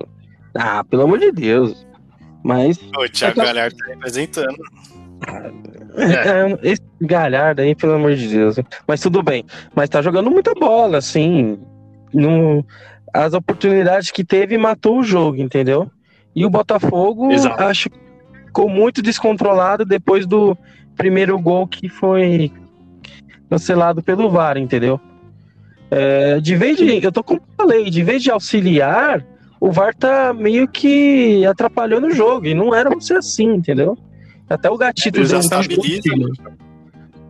[0.56, 1.88] Ah, pelo amor de Deus.
[2.44, 4.58] Mas O Thiago Galhardo tá representando.
[5.98, 8.56] é, esse Galhardo aí, pelo amor de Deus.
[8.88, 9.46] Mas tudo bem.
[9.76, 11.60] Mas tá jogando muita bola, assim.
[12.14, 12.66] Não,
[13.14, 15.92] as oportunidades que teve matou o jogo, entendeu?
[16.36, 17.64] E o Botafogo, Exato.
[17.64, 18.00] acho que
[18.46, 20.58] ficou muito descontrolado depois do
[20.96, 22.52] primeiro gol que foi
[23.50, 25.00] cancelado pelo VAR, entendeu?
[25.92, 27.04] É, de vez de.
[27.04, 29.26] Eu tô como eu falei, de vez de auxiliar,
[29.60, 32.46] o VAR tá meio que atrapalhando o jogo.
[32.46, 33.98] E não era pra ser assim, entendeu?
[34.50, 36.02] Até o gatito deu um Desestabiliza.
[36.02, 36.42] chute.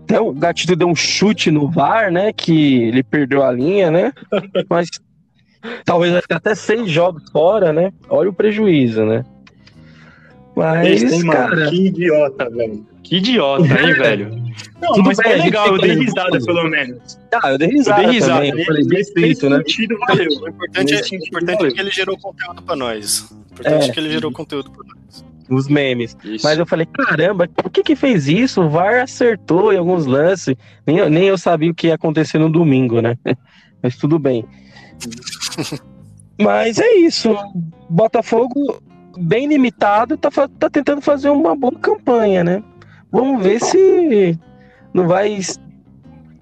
[0.03, 2.31] Até o gatito deu um chute no VAR, né?
[2.31, 4.13] Que ele perdeu a linha, né?
[4.69, 4.89] Mas
[5.83, 7.91] talvez vai ficar até seis jogos fora, né?
[8.09, 9.25] Olha o prejuízo, né?
[10.55, 12.85] Mas, Esse, cara, Que idiota, velho.
[13.03, 14.49] Que idiota, hein, velho?
[14.81, 16.45] Não, Tudo mas bem, foi legal, eu dei risada, tudo.
[16.45, 17.19] pelo menos.
[17.33, 18.33] ah, eu dei Eu risada, dei risada.
[18.45, 18.59] também.
[18.59, 19.57] Eu falei, bem Nesse feito, né?
[19.57, 20.27] sentido, valeu.
[20.29, 23.21] O importante, é, importante é que ele gerou conteúdo pra nós.
[23.31, 23.91] O importante é, É.
[23.91, 25.25] que ele gerou conteúdo pra nós.
[25.49, 26.15] os memes.
[26.23, 26.45] Isso.
[26.45, 28.61] Mas eu falei, caramba, por que que fez isso?
[28.61, 30.55] O VAR acertou em alguns lances.
[30.85, 33.17] Nem, eu- nem eu sabia o que ia acontecer no domingo, né?
[33.81, 34.45] Mas tudo bem.
[36.39, 37.35] Mas é isso.
[37.89, 38.81] Botafogo,
[39.17, 42.63] bem limitado, tá, tá tentando fazer uma boa campanha, né?
[43.11, 44.37] Vamos ver se
[44.93, 45.39] não vai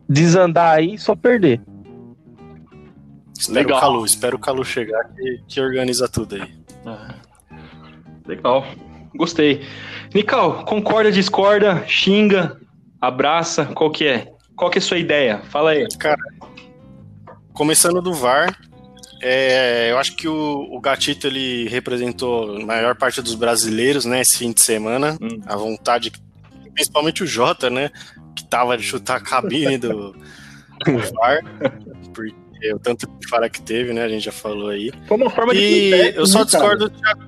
[0.08, 1.62] desandar aí e só perder.
[3.38, 3.78] Espero Legal.
[3.78, 6.52] o Calu, espero o Calu chegar que, que organiza tudo aí.
[6.86, 7.16] Ah,
[8.26, 8.66] Legal.
[9.16, 9.62] Gostei.
[10.14, 12.60] Nical, concorda, discorda, xinga,
[13.00, 14.32] abraça, qual que é?
[14.56, 15.42] Qual que é a sua ideia?
[15.50, 15.88] Fala aí.
[17.54, 18.56] Começando do VAR,
[19.22, 24.22] é, eu acho que o, o Gatito ele representou a maior parte dos brasileiros, né,
[24.22, 25.18] esse fim de semana.
[25.22, 25.42] Hum.
[25.46, 26.12] A vontade,
[26.78, 27.90] principalmente o Jota, né,
[28.36, 30.18] que tava de chutar a cabine do, do
[31.20, 31.40] VAR,
[32.13, 34.92] porque o tanto de fara que teve, né, a gente já falou aí.
[35.08, 37.24] Foi uma forma E protesto, eu só né, discordo do Thiago.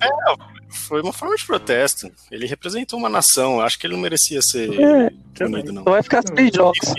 [0.00, 0.08] É,
[0.70, 2.08] foi uma forma de protesto.
[2.30, 3.60] Ele representou uma nação.
[3.60, 5.82] Acho que ele não merecia ser É, punido, não.
[5.82, 6.94] Só vai ficar seis jogos.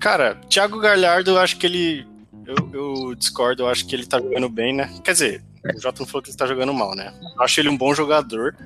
[0.00, 2.06] Cara, Thiago Galhardo, eu acho que ele.
[2.46, 4.90] Eu, eu discordo, eu acho que ele tá jogando bem, né?
[5.04, 5.44] Quer dizer,
[5.76, 7.12] o Jota não falou que ele tá jogando mal, né?
[7.36, 8.56] Eu acho ele um bom jogador.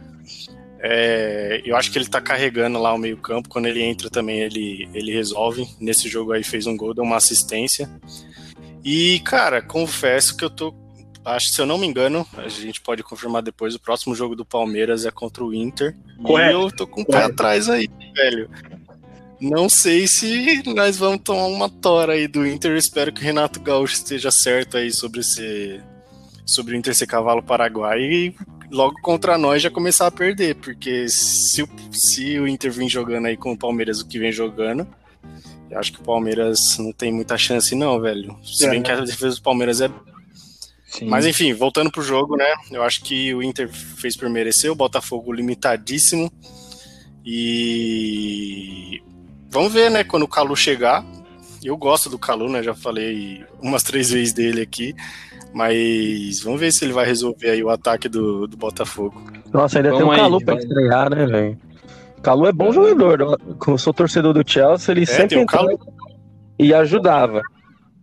[0.80, 3.48] É, eu acho que ele tá carregando lá o meio-campo.
[3.48, 5.66] Quando ele entra também, ele, ele resolve.
[5.80, 7.88] Nesse jogo aí fez um gol, deu uma assistência.
[8.84, 10.74] E, cara, confesso que eu tô.
[11.24, 13.74] Acho que se eu não me engano, a gente pode confirmar depois.
[13.74, 15.96] O próximo jogo do Palmeiras é contra o Inter.
[16.22, 16.50] Correto.
[16.50, 18.50] E eu tô com o pé atrás aí, velho.
[19.40, 22.76] Não sei se nós vamos tomar uma tora aí do Inter.
[22.76, 25.82] Espero que o Renato Gaúcho esteja certo aí sobre ser,
[26.44, 28.34] sobre o Inter ser cavalo paraguai e
[28.74, 33.26] logo contra nós já começar a perder, porque se o, se o Inter vir jogando
[33.26, 34.86] aí com o Palmeiras o que vem jogando,
[35.70, 38.36] eu acho que o Palmeiras não tem muita chance não, velho.
[38.44, 39.88] Se bem que a defesa do Palmeiras é
[40.88, 41.06] Sim.
[41.06, 42.52] mas enfim, voltando pro jogo, né?
[42.70, 46.30] Eu acho que o Inter fez por merecer, o Botafogo limitadíssimo.
[47.24, 49.02] E
[49.50, 51.04] vamos ver, né, quando o Calu chegar.
[51.62, 52.62] Eu gosto do Calu, né?
[52.62, 54.94] Já falei umas três vezes dele aqui.
[55.54, 59.22] Mas vamos ver se ele vai resolver aí o ataque do, do Botafogo.
[59.52, 60.64] Nossa, ainda Vamos tem o aí, Calu pra vamos.
[60.68, 61.58] estrear, né, velho?
[62.22, 63.20] Calu é bom jogador.
[63.20, 65.68] Eu- Como eu sou torcedor do Chelsea, ele É, sempre tem o entrava
[66.58, 67.40] e ajudava.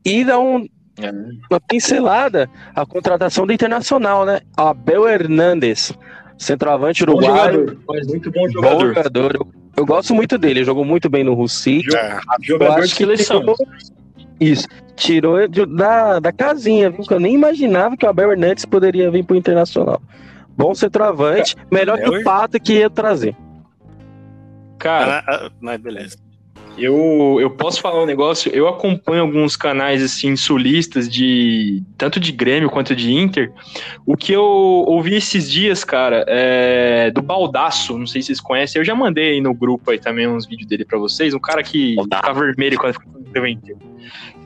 [0.05, 0.65] E dá um-
[0.97, 1.11] É.
[1.51, 4.39] uma pincelada a contratação do Internacional, né?
[4.55, 5.91] Abel Hernandes,
[6.37, 7.53] centroavante Bom uruguaio.
[7.67, 8.05] jogador.
[8.07, 8.87] Muito bom Bom jogador.
[8.95, 9.35] jogador.
[9.35, 10.59] Eu, eu gosto muito dele.
[10.59, 11.81] Ele jogou muito bem no Russi.
[11.93, 13.39] É, Eu Jogador acho de que seleção.
[13.41, 13.57] tirou,
[14.41, 17.03] isso, tirou de- da, da casinha, viu?
[17.03, 20.01] Que eu nem imaginava que o Abel Hernandes poderia vir pro Internacional.
[20.57, 23.35] Bom centroavante, melhor que o Pato que ia trazer.
[24.79, 26.17] Cara, ah, ah, mas beleza.
[26.77, 32.31] Eu, eu posso falar um negócio, eu acompanho alguns canais assim sulistas de tanto de
[32.31, 33.51] Grêmio quanto de Inter.
[34.05, 38.79] O que eu ouvi esses dias, cara, é do Baldaço, não sei se vocês conhecem,
[38.79, 41.61] eu já mandei aí no grupo aí também uns vídeos dele pra vocês, um cara
[41.61, 43.75] que fica vermelho quando fica do Inter.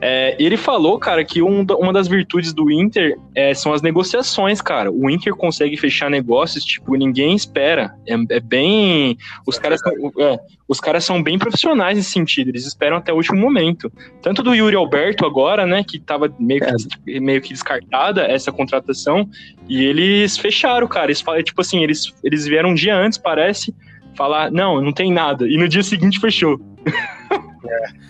[0.00, 4.60] É, ele falou, cara, que um uma das virtudes do Inter é, são as negociações,
[4.60, 4.90] cara.
[4.90, 7.94] O Inter consegue fechar negócios, tipo, ninguém espera.
[8.06, 9.16] É, é bem.
[9.46, 13.16] Os caras são, é, os caras são bem profissionais nesse sentido, eles esperam até o
[13.16, 13.90] último momento.
[14.20, 19.28] Tanto do Yuri Alberto agora, né, que tava meio que, meio que descartada essa contratação,
[19.68, 21.06] e eles fecharam, cara.
[21.06, 23.74] Eles tipo assim, eles, eles vieram um dia antes, parece,
[24.16, 25.48] falar, não, não tem nada.
[25.48, 26.60] E no dia seguinte fechou.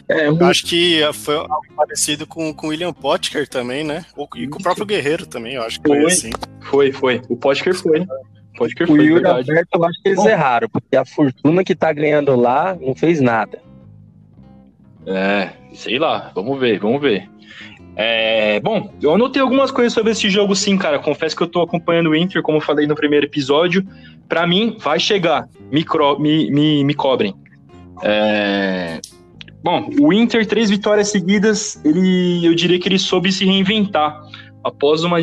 [0.09, 4.05] É, Eu acho que foi algo parecido com, com o William Potker também, né?
[4.37, 6.13] E com o próprio Guerreiro também, eu acho que foi Foi.
[6.13, 6.31] assim.
[6.61, 7.23] Foi, foi.
[7.29, 8.01] O Potker foi.
[8.01, 9.51] O Potker o foi, Yuri verdade.
[9.51, 10.29] Alberto, eu acho que eles Bom.
[10.29, 13.61] erraram, porque a fortuna que tá ganhando lá não fez nada.
[15.07, 17.29] É, sei lá, vamos ver, vamos ver.
[17.99, 20.99] É, bom, eu anotei algumas coisas sobre esse jogo sim, cara.
[20.99, 23.87] Confesso que eu tô acompanhando o Inter, como eu falei no primeiro episódio.
[24.29, 25.49] Pra mim, vai chegar.
[25.71, 25.85] Me,
[26.19, 27.35] me, me, me cobrem.
[28.03, 29.01] É,
[29.67, 34.17] Bom, o Inter, três vitórias seguidas, ele, eu diria que ele soube se reinventar
[34.63, 35.17] após uma,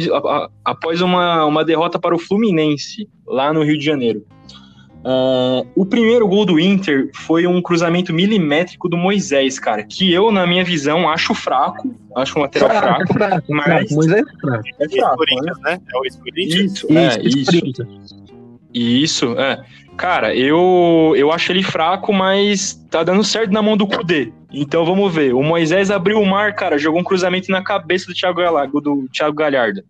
[0.65, 4.25] após uma, uma derrota para o Fluminense, lá no Rio de Janeiro.
[5.05, 10.29] Ah, o primeiro gol do Inter foi um cruzamento milimétrico do Moisés, cara, que eu,
[10.29, 14.67] na minha visão, acho fraco, acho um lateral fraco, fraco, mas- fraco, mas é fraco.
[14.77, 15.15] é fraco, né?
[15.15, 15.79] Corinthians, né?
[15.93, 16.73] É o ex-Corinthians.
[16.73, 17.45] Isso, é, isso.
[17.61, 18.13] Corinthians.
[18.73, 19.63] Isso, é.
[19.97, 24.31] Cara, eu, eu acho ele fraco, mas tá dando certo na mão do Kudê.
[24.51, 25.33] Então vamos ver.
[25.33, 29.07] O Moisés abriu o mar, cara, jogou um cruzamento na cabeça do Thiago, Gala- do
[29.13, 29.81] Thiago Galhardo.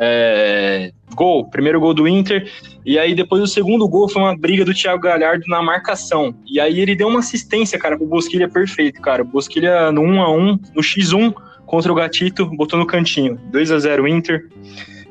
[0.00, 2.50] É, gol, primeiro gol do Inter.
[2.84, 6.34] E aí depois o segundo gol foi uma briga do Thiago Galhardo na marcação.
[6.50, 9.22] E aí ele deu uma assistência, cara, pro Bosquilha perfeito, cara.
[9.24, 13.38] Bosquilha no 1 a 1 no X1 contra o Gatito, botou no cantinho.
[13.50, 14.46] 2 a 0 Inter.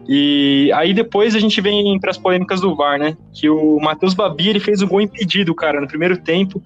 [0.08, 3.18] E aí depois a gente vem para as polêmicas do VAR, né?
[3.34, 6.64] Que o Matheus Babi ele fez o gol impedido, cara, no primeiro tempo.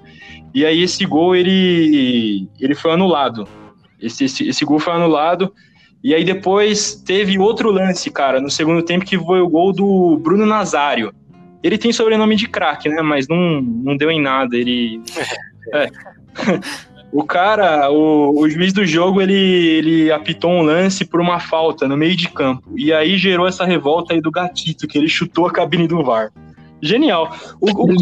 [0.54, 3.48] E aí esse gol ele ele foi anulado.
[4.00, 5.52] Esse, esse, esse gol foi anulado.
[6.04, 10.18] E aí depois teve outro lance, cara, no segundo tempo que foi o gol do
[10.18, 11.14] Bruno Nazário.
[11.64, 13.02] Ele tem sobrenome de craque, né?
[13.02, 14.56] Mas não, não deu em nada.
[14.56, 15.02] Ele.
[15.74, 15.88] É.
[17.14, 21.88] O cara, o, o juiz do jogo, ele, ele apitou um lance por uma falta
[21.88, 22.72] no meio de campo.
[22.78, 26.32] E aí gerou essa revolta aí do Gatito, que ele chutou a cabine do VAR.
[26.82, 27.36] Genial.
[27.60, 27.94] O, o,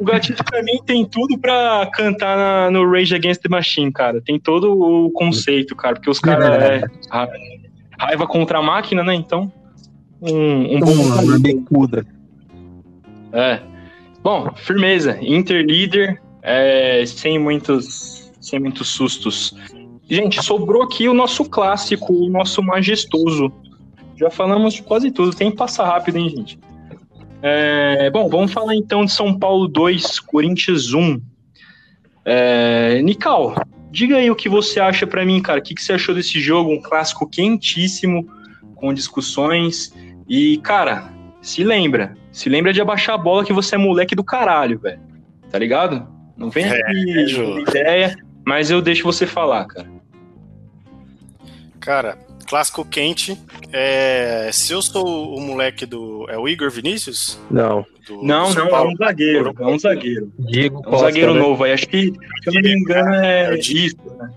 [0.00, 4.20] o Gatito, pra mim, tem tudo pra cantar na- no Rage Against the Machine, cara.
[4.20, 5.94] Tem todo o conceito, cara.
[5.96, 6.46] Porque os caras.
[6.62, 7.28] É, ra-
[7.98, 9.14] raiva contra a máquina, né?
[9.14, 9.50] Então.
[10.22, 10.92] Um, um bom.
[10.92, 12.06] Uma bicuda.
[13.32, 13.60] É.
[14.22, 15.18] Bom, firmeza.
[15.20, 18.17] Inter líder, é, sem muitos,
[18.48, 19.54] sem muitos sustos.
[20.08, 23.52] Gente, sobrou aqui o nosso clássico, o nosso majestoso.
[24.16, 25.36] Já falamos de quase tudo.
[25.36, 26.58] Tem que passar rápido, hein, gente?
[27.42, 31.20] É, bom, vamos falar então de São Paulo 2, Corinthians 1.
[32.24, 33.54] É, Nical,
[33.90, 35.60] diga aí o que você acha pra mim, cara.
[35.60, 36.72] O que, que você achou desse jogo?
[36.72, 38.26] Um clássico quentíssimo,
[38.74, 39.94] com discussões.
[40.28, 42.16] E, cara, se lembra.
[42.32, 45.00] Se lembra de abaixar a bola que você é moleque do caralho, velho.
[45.50, 46.06] Tá ligado?
[46.36, 48.16] Não vem É, aqui ideia,
[48.48, 49.86] mas eu deixo você falar, cara.
[51.80, 53.38] Cara, clássico quente.
[53.72, 56.26] É, se eu sou o moleque do.
[56.28, 57.38] É o Igor Vinícius?
[57.50, 57.84] Não.
[58.06, 58.90] Do, Não, do não, é Paulo?
[58.92, 59.54] um zagueiro.
[59.58, 60.32] É um zagueiro.
[60.38, 61.40] Diego É um zagueiro né?
[61.40, 61.72] novo aí.
[61.72, 63.86] Acho que, se eu não me engano, É é o Diego.
[63.86, 64.30] isso, né?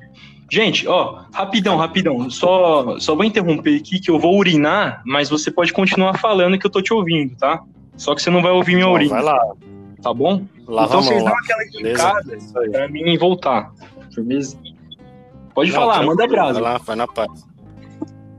[0.51, 2.29] Gente, ó, rapidão, rapidão.
[2.29, 6.67] Só, só vou interromper aqui que eu vou urinar, mas você pode continuar falando que
[6.67, 7.63] eu tô te ouvindo, tá?
[7.95, 9.39] Só que você não vai ouvir minha urina, vai lá.
[10.01, 10.43] tá bom?
[10.59, 11.39] Então a vocês mão dão lá.
[11.39, 12.69] aquela indicada aí.
[12.69, 13.71] pra mim voltar.
[14.13, 14.57] Firmeza?
[15.53, 16.53] Pode Não, falar, manda brasa.
[16.53, 17.45] Vai lá, vai na paz.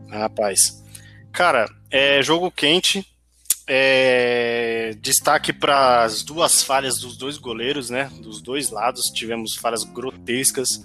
[0.09, 0.85] Vai na paz.
[1.33, 3.07] Cara, é jogo quente.
[3.67, 8.11] É, destaque para as duas falhas dos dois goleiros, né?
[8.21, 10.83] Dos dois lados tivemos falhas grotescas.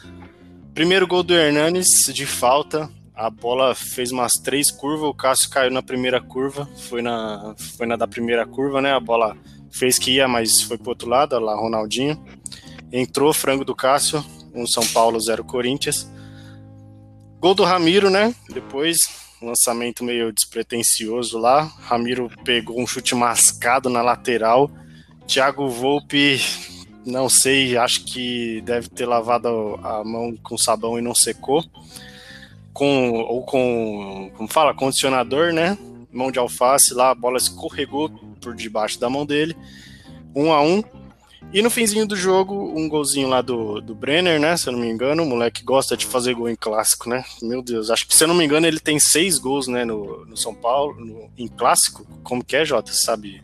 [0.73, 2.89] Primeiro gol do Hernanes de falta.
[3.15, 5.09] A bola fez umas três curvas.
[5.09, 6.69] O Cássio caiu na primeira curva.
[6.87, 8.93] Foi na, foi na da primeira curva, né?
[8.93, 9.35] A bola
[9.71, 11.35] fez que ia, mas foi pro outro lado.
[11.35, 12.23] Olha lá, Ronaldinho.
[12.91, 14.23] Entrou, frango do Cássio.
[14.57, 16.09] Um São Paulo, zero Corinthians.
[17.39, 18.33] Gol do Ramiro, né?
[18.49, 19.07] Depois,
[19.41, 21.63] lançamento meio despretensioso lá.
[21.81, 24.71] Ramiro pegou um chute mascado na lateral.
[25.27, 26.41] Thiago Volpe,
[27.05, 31.63] não sei, acho que deve ter lavado a mão com sabão e não secou.
[32.73, 35.77] Com, ou com, como fala, condicionador, né?
[36.11, 38.09] Mão de alface lá, a bola escorregou
[38.41, 39.55] por debaixo da mão dele.
[40.35, 40.83] Um a um.
[41.53, 44.57] E no finzinho do jogo, um golzinho lá do, do Brenner, né?
[44.57, 47.23] Se eu não me engano, o moleque gosta de fazer gol em clássico, né?
[47.41, 49.85] Meu Deus, acho que se eu não me engano, ele tem seis gols, né?
[49.85, 52.05] No, no São Paulo, no- em clássico.
[52.21, 52.91] Como que é, Jota?
[52.91, 53.41] Você sabe?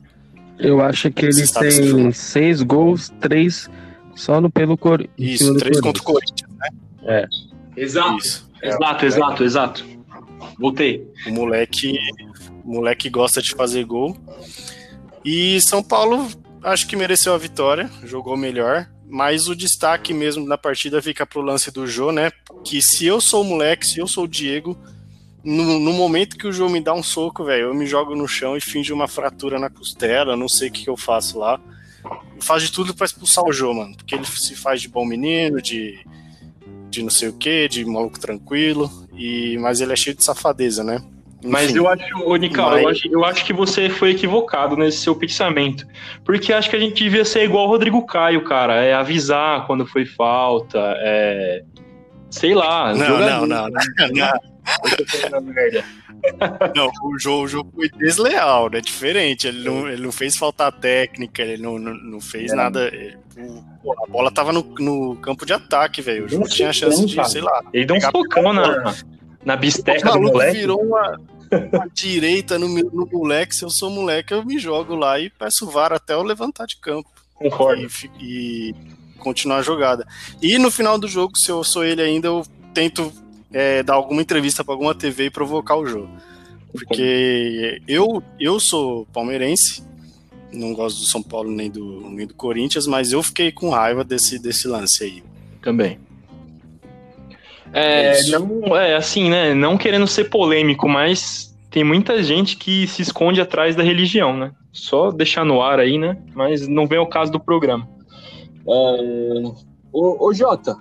[0.60, 3.70] Eu acho que ele tem seis gols, três
[4.16, 5.02] só no pelo Cor...
[5.18, 6.52] em cima Isso, três contra o Corinthians.
[7.76, 8.50] Exato, Isso.
[8.62, 9.86] exato, exato, exato.
[10.60, 11.08] Voltei.
[11.26, 11.98] O moleque,
[12.64, 14.16] o moleque gosta de fazer gol.
[15.26, 16.28] E São Paulo,
[16.64, 18.90] acho que mereceu a vitória, jogou melhor.
[19.08, 22.32] Mas o destaque mesmo da partida fica pro lance do Jô, né?
[22.64, 24.76] Que se eu sou o moleque, se eu sou o Diego,
[25.44, 28.28] no, no momento que o Jô me dá um soco, velho, eu me jogo no
[28.28, 31.60] chão e finjo uma fratura na costela, não sei o que, que eu faço lá.
[32.40, 33.96] Faz de tudo pra expulsar o Jô, mano.
[33.96, 36.00] Porque ele se faz de bom menino, de,
[36.90, 38.90] de não sei o que, de maluco tranquilo.
[39.16, 41.04] E, mas ele é cheio de safadeza, né?
[41.44, 41.78] Mas Enfim.
[41.80, 45.16] eu acho, ô Nical, Mas- eu, acho, eu acho que você foi equivocado nesse seu
[45.16, 45.86] pensamento.
[46.24, 48.76] Porque acho que a gente devia ser igual o Rodrigo Caio, cara.
[48.84, 51.64] É avisar quando foi falta, é.
[52.30, 52.94] Sei lá.
[52.96, 53.68] Não, não, não,
[55.22, 55.84] falando merda.
[56.76, 58.80] Não, o jogo, o jogo foi desleal, né?
[58.80, 59.48] Diferente.
[59.48, 62.56] Ele não, ele não fez falta técnica, ele não, não, não fez É.
[62.56, 62.88] nada.
[62.88, 63.18] ele-
[63.84, 66.26] pô, a bola tava no, no campo de ataque, velho.
[66.26, 67.62] O jogo Não tinha sei chance não, de, sei lá.
[67.74, 68.94] Ele deu um socão na,
[69.44, 70.60] na bisteca do moleque.
[70.60, 71.20] virou uma
[71.94, 73.56] direita no, meu- no moleque.
[73.56, 76.78] Se eu sou moleque, eu me jogo lá e peço VAR até eu levantar de
[76.78, 77.10] campo.
[77.36, 77.88] Concordo.
[78.20, 78.76] e, e
[79.20, 80.06] continuar a jogada.
[80.42, 83.12] E no final do jogo, se eu sou ele ainda, eu tento
[83.52, 86.10] é, dar alguma entrevista para alguma TV e provocar o jogo.
[86.72, 89.84] Porque eu, eu sou palmeirense,
[90.52, 94.04] não gosto do São Paulo nem do, nem do Corinthians, mas eu fiquei com raiva
[94.04, 95.24] desse, desse lance aí.
[95.62, 96.00] Também.
[97.74, 98.40] É, Isso.
[98.40, 99.54] não, é assim, né?
[99.54, 104.52] Não querendo ser polêmico, mas tem muita gente que se esconde atrás da religião, né?
[104.72, 106.18] Só deixar no ar aí, né?
[106.36, 107.88] Mas não vem ao caso do programa.
[108.68, 109.44] É...
[109.92, 110.76] Ô, ô Jota,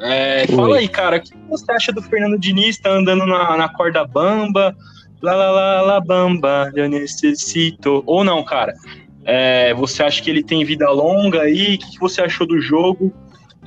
[0.00, 2.78] é, fala aí, cara, o que você acha do Fernando Diniz?
[2.78, 4.74] Tá andando na, na corda bamba?
[5.20, 8.02] lá, lá, lá, lá, bamba, eu necessito.
[8.06, 8.74] Ou não, cara.
[9.24, 11.74] É, você acha que ele tem vida longa aí?
[11.74, 13.12] O que, que você achou do jogo?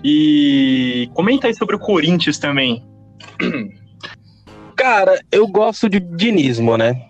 [0.03, 2.83] E comenta aí sobre o Corinthians também.
[4.75, 7.09] Cara, eu gosto de dinismo, né?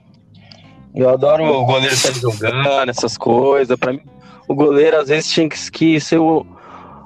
[0.93, 3.77] Eu adoro o goleiro estar jogando, essas coisas.
[3.77, 4.01] Pra mim,
[4.47, 6.45] o goleiro às vezes tinha que, que ser o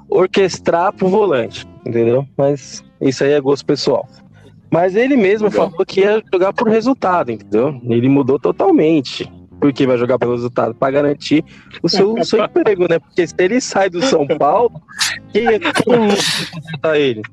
[0.10, 2.26] orquestrar pro volante, entendeu?
[2.38, 4.08] Mas isso aí é gosto pessoal.
[4.72, 5.70] Mas ele mesmo Legal.
[5.70, 7.80] falou que ia jogar por resultado, entendeu?
[7.84, 9.32] Ele mudou totalmente.
[9.66, 10.76] Por que vai jogar pelo resultado?
[10.76, 11.44] Pra garantir
[11.82, 13.00] o seu, seu emprego, né?
[13.00, 14.80] Porque se ele sai do São Paulo,
[15.34, 17.24] quem quem ia contratar ele?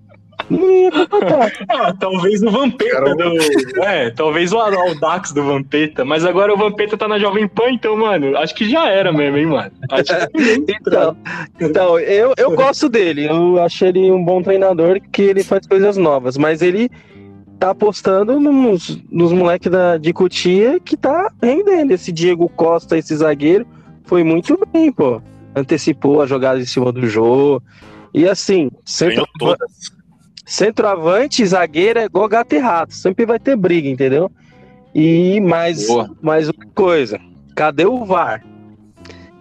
[1.68, 3.85] Ah, talvez o Vampeta do.
[3.85, 7.99] É, talvez o Audax do Vampeta, mas agora o Vampeta tá na Jovem Pan, então,
[7.99, 9.72] mano, acho que já era mesmo, hein, mano.
[9.91, 11.16] Acho que Então,
[11.61, 13.26] então eu, eu gosto dele.
[13.26, 16.91] Eu acho ele um bom treinador que ele faz coisas novas, mas ele
[17.62, 21.92] tá apostando nos, nos moleques da, de Cutia que tá rendendo.
[21.92, 23.64] Esse Diego Costa, esse zagueiro,
[24.02, 25.22] foi muito bem, pô.
[25.54, 27.62] Antecipou a jogada em cima do jogo.
[28.12, 29.62] E assim, centroavante,
[30.44, 32.94] centroavante zagueiro é igual gato e rato.
[32.94, 34.28] Sempre vai ter briga, entendeu?
[34.92, 36.10] E mais, Boa.
[36.20, 37.20] mais uma coisa.
[37.54, 38.44] Cadê o VAR?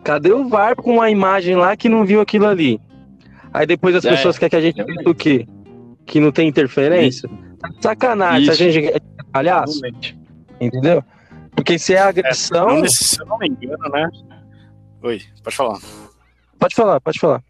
[0.03, 2.79] Cadê o VAR com a imagem lá que não viu aquilo ali?
[3.51, 5.47] Aí depois as É, pessoas querem que a gente veja o quê?
[6.05, 7.27] Que não tem interferência?
[7.79, 8.55] Sacanagem, Isso.
[8.55, 8.99] se a gente é
[9.31, 9.81] palhaço,
[10.59, 11.03] entendeu?
[11.55, 12.81] Porque se é Não, agressão.
[12.81, 14.09] nesse, se eu não me engano, né?
[15.03, 15.79] Oi, pode falar.
[16.59, 17.43] Pode falar, pode falar.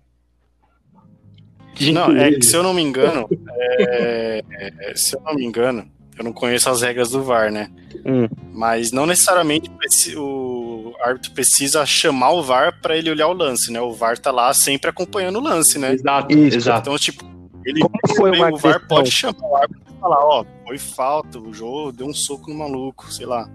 [1.94, 3.28] Não, é que se eu não me engano,
[3.60, 7.70] é, é, se eu não me engano, eu não conheço as regras do VAR, né?
[8.06, 8.28] Hum.
[8.54, 9.70] Mas não necessariamente
[10.18, 13.82] o árbitro precisa chamar o VAR para ele olhar o lance, né?
[13.82, 15.94] O VAR tá lá sempre acompanhando o lance, né?
[15.94, 16.90] Exato, exato.
[16.90, 17.26] Então, tipo,
[17.66, 21.40] ele Como foi uma o VAR pode chamar o árbitro e falar, ó, foi falta,
[21.40, 23.50] o jogo deu um soco no maluco, sei lá.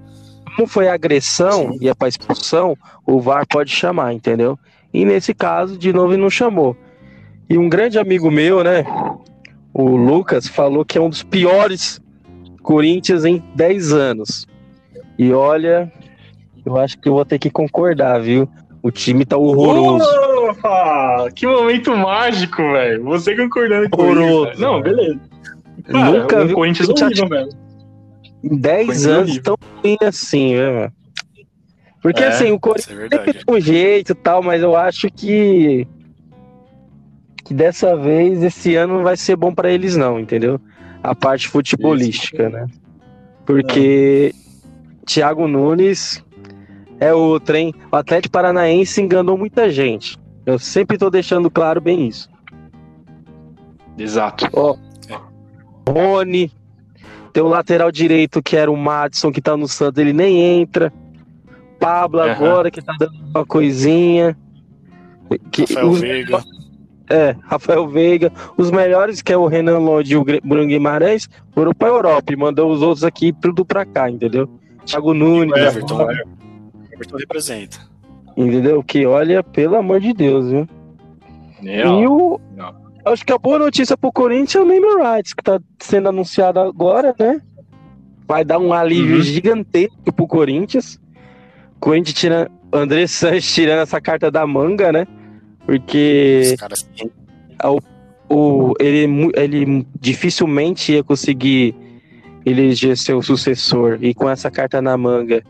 [0.54, 4.58] Como foi agressão e é pra expulsão, o VAR pode chamar, entendeu?
[4.92, 6.76] E nesse caso, de novo, ele não chamou.
[7.48, 8.84] E um grande amigo meu, né?
[9.72, 12.00] O Lucas falou que é um dos piores
[12.62, 14.46] Corinthians em 10 anos.
[15.16, 15.90] E olha,
[16.64, 18.48] eu acho que eu vou ter que concordar, viu?
[18.82, 20.04] O time tá horroroso.
[20.66, 21.30] Opa!
[21.34, 23.04] Que momento mágico, velho.
[23.04, 24.44] Você concordando com isso.
[24.44, 24.60] velho.
[24.60, 24.96] Não, velho.
[24.96, 25.20] beleza.
[25.84, 27.48] Cara, Nunca o vi Corinthians horrível, velho.
[28.42, 30.90] Em 10 Corinthians anos tão ruim assim, né?
[32.02, 35.86] Porque É, assim, o Corinthians é tem um jeito e tal, mas eu acho que
[37.44, 40.60] que dessa vez esse ano não vai ser bom pra eles não, entendeu?
[41.00, 42.66] A parte futebolística, né?
[43.44, 44.34] Porque
[45.04, 46.24] Thiago Nunes
[46.98, 47.72] é outro, hein?
[47.92, 50.18] O Atlético Paranaense enganou muita gente.
[50.46, 52.30] Eu sempre tô deixando claro bem isso.
[53.98, 54.46] Exato.
[55.88, 56.52] Rony,
[57.32, 60.92] tem o lateral direito que era o Madison que tá no Santos, ele nem entra.
[61.78, 62.30] Pablo Aham.
[62.32, 64.36] agora que tá dando uma coisinha.
[65.50, 66.42] Que, Rafael os- Veiga.
[67.08, 68.32] É, Rafael Veiga.
[68.56, 72.36] Os melhores, que é o Renan Lodge e o Bruno Guimarães, foram pra Europa e
[72.36, 74.48] mandou os outros aqui tudo pra cá, entendeu?
[74.84, 76.22] Thiago Nunes, O Everton, agora, né?
[76.90, 77.78] O Everton representa.
[78.36, 78.82] Entendeu?
[78.82, 80.68] Que olha, pelo amor de Deus, viu?
[81.64, 82.40] É, E o.
[83.04, 86.58] Acho que a boa notícia pro Corinthians é o Name Rights, que tá sendo anunciado
[86.58, 87.40] agora, né?
[88.26, 89.22] Vai dar um alívio Uhum.
[89.22, 91.00] gigantesco pro Corinthians.
[91.78, 92.50] Corinthians tira.
[92.72, 95.06] André Sanches tirando essa carta da manga, né?
[95.64, 96.88] Porque Os caras
[98.28, 101.76] o, ele, mu- ele dificilmente ia conseguir
[102.44, 103.98] eleger seu sucessor.
[104.02, 105.42] E com essa carta na manga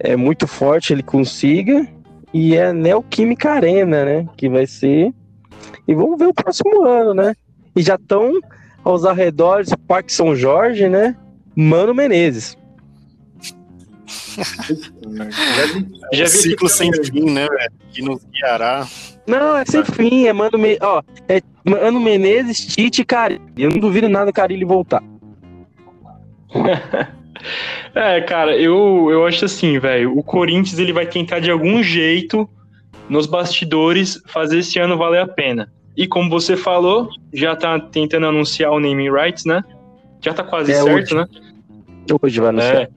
[0.00, 1.86] é muito forte ele consiga.
[2.32, 4.28] E é a Neoquímica Arena, né?
[4.36, 5.12] Que vai ser.
[5.86, 7.34] E vamos ver o próximo ano, né?
[7.74, 8.40] E já estão
[8.84, 11.16] aos arredores, Parque São Jorge, né?
[11.54, 12.56] Mano Menezes.
[16.12, 17.72] Já vi ciclo sem fim, né, velho?
[17.92, 18.86] Que nos guiará.
[19.26, 20.82] Não, é sem fim, é Mano Menezes.
[20.82, 23.40] Ó, é Mano Menezes, Tite e.
[23.56, 25.02] Eu não duvido nada do Carilli voltar.
[27.94, 30.16] É, cara, eu, eu acho assim, velho.
[30.16, 32.48] O Corinthians ele vai tentar de algum jeito,
[33.08, 35.72] nos bastidores, fazer esse ano valer a pena.
[35.96, 39.62] E como você falou, já tá tentando anunciar o naming rights, né?
[40.20, 41.14] Já tá quase É, certo, hoje.
[41.14, 41.26] né?
[42.22, 42.82] Hoje vai anunciar.
[42.82, 42.88] É.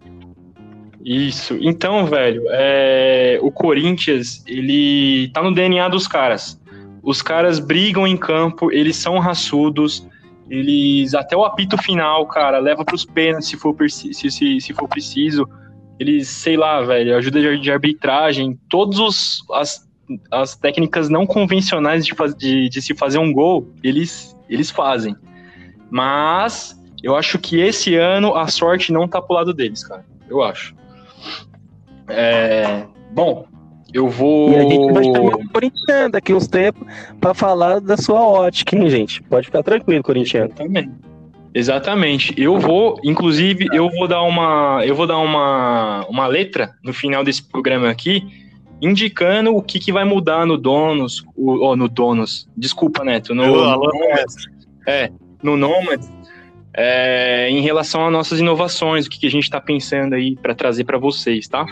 [1.03, 1.57] Isso.
[1.59, 6.59] Então, velho, é, o Corinthians, ele tá no DNA dos caras.
[7.01, 10.07] Os caras brigam em campo, eles são raçudos,
[10.49, 14.87] eles até o apito final, cara, leva pros pênaltis se for, se, se, se for
[14.87, 15.47] preciso.
[15.99, 19.87] Eles, sei lá, velho, ajuda de, de arbitragem, todas os, as,
[20.31, 25.15] as técnicas não convencionais de, de, de se fazer um gol, eles, eles fazem.
[25.89, 30.05] Mas Eu acho que esse ano a sorte não tá pro lado deles, cara.
[30.29, 30.73] Eu acho.
[32.07, 33.45] É, bom,
[33.93, 34.51] eu vou.
[34.51, 36.87] E a gente vai chamar o Corinthians daqui uns tempos
[37.21, 39.21] pra falar da sua ótica, hein, gente?
[39.23, 40.45] Pode ficar tranquilo, Corinthians.
[40.45, 40.91] Exatamente.
[41.53, 42.33] Exatamente.
[42.35, 47.23] Eu vou, inclusive, eu vou dar uma, eu vou dar uma, uma letra no final
[47.23, 48.23] desse programa aqui,
[48.81, 52.49] indicando o que, que vai mudar no donos, o, oh, no donos.
[52.57, 54.47] Desculpa, Neto, no, no Nomads.
[54.87, 55.11] É,
[55.43, 56.11] no Nomads,
[56.75, 60.55] é, em relação às nossas inovações, o que, que a gente está pensando aí para
[60.55, 61.65] trazer para vocês, tá?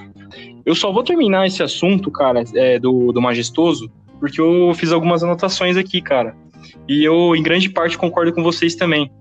[0.66, 5.24] Eu só vou terminar esse assunto, cara, é, do, do majestoso, porque eu fiz algumas
[5.24, 6.36] anotações aqui, cara.
[6.88, 9.12] E eu, em grande parte, concordo com vocês também.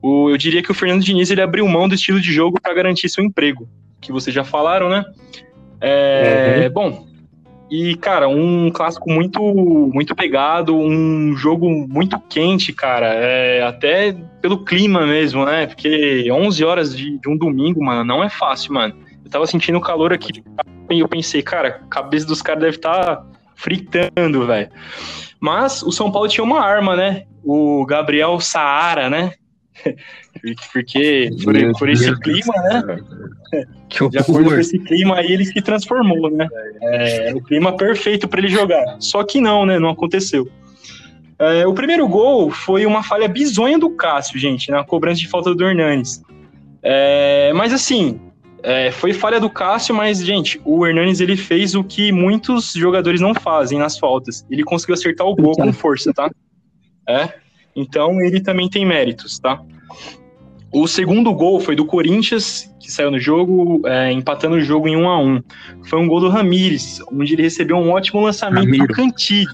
[0.00, 2.72] O, eu diria que o Fernando Diniz ele abriu mão do estilo de jogo para
[2.72, 3.68] garantir seu emprego,
[4.00, 5.04] que vocês já falaram, né?
[5.80, 7.06] É, Bom,
[7.70, 9.40] e cara, um clássico muito
[9.92, 15.66] muito pegado, um jogo muito quente, cara, é, até pelo clima mesmo, né?
[15.66, 18.94] Porque 11 horas de, de um domingo, mano, não é fácil, mano.
[19.24, 20.44] Eu tava sentindo calor aqui
[20.90, 24.70] e eu pensei, cara, a cabeça dos caras deve estar tá fritando, velho.
[25.40, 27.24] Mas o São Paulo tinha uma arma, né?
[27.44, 29.32] O Gabriel Saara, né?
[30.72, 32.98] Porque por, por esse clima, né?
[33.88, 36.46] Que De acordo com esse clima aí, ele se transformou, né?
[36.82, 38.96] É, o clima perfeito para ele jogar.
[39.00, 39.78] Só que não, né?
[39.78, 40.48] Não aconteceu.
[41.38, 45.54] É, o primeiro gol foi uma falha bizonha do Cássio, gente, na cobrança de falta
[45.54, 46.22] do Hernanes.
[46.82, 48.18] É, mas assim,
[48.62, 53.20] é, foi falha do Cássio, mas, gente, o Hernanes ele fez o que muitos jogadores
[53.20, 54.46] não fazem nas faltas.
[54.50, 56.30] Ele conseguiu acertar o gol com força, tá?
[57.08, 57.32] É.
[57.76, 59.60] Então ele também tem méritos, tá?
[60.72, 64.96] O segundo gol foi do Corinthians, que saiu no jogo, é, empatando o jogo em
[64.96, 65.42] 1 a 1
[65.84, 68.86] Foi um gol do Ramires, onde ele recebeu um ótimo lançamento Ramiro.
[68.88, 69.52] do Cantilho.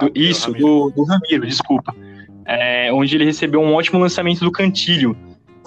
[0.00, 1.94] Do- isso, do, do Ramiro, desculpa.
[2.44, 5.16] É, onde ele recebeu um ótimo lançamento do Cantilho,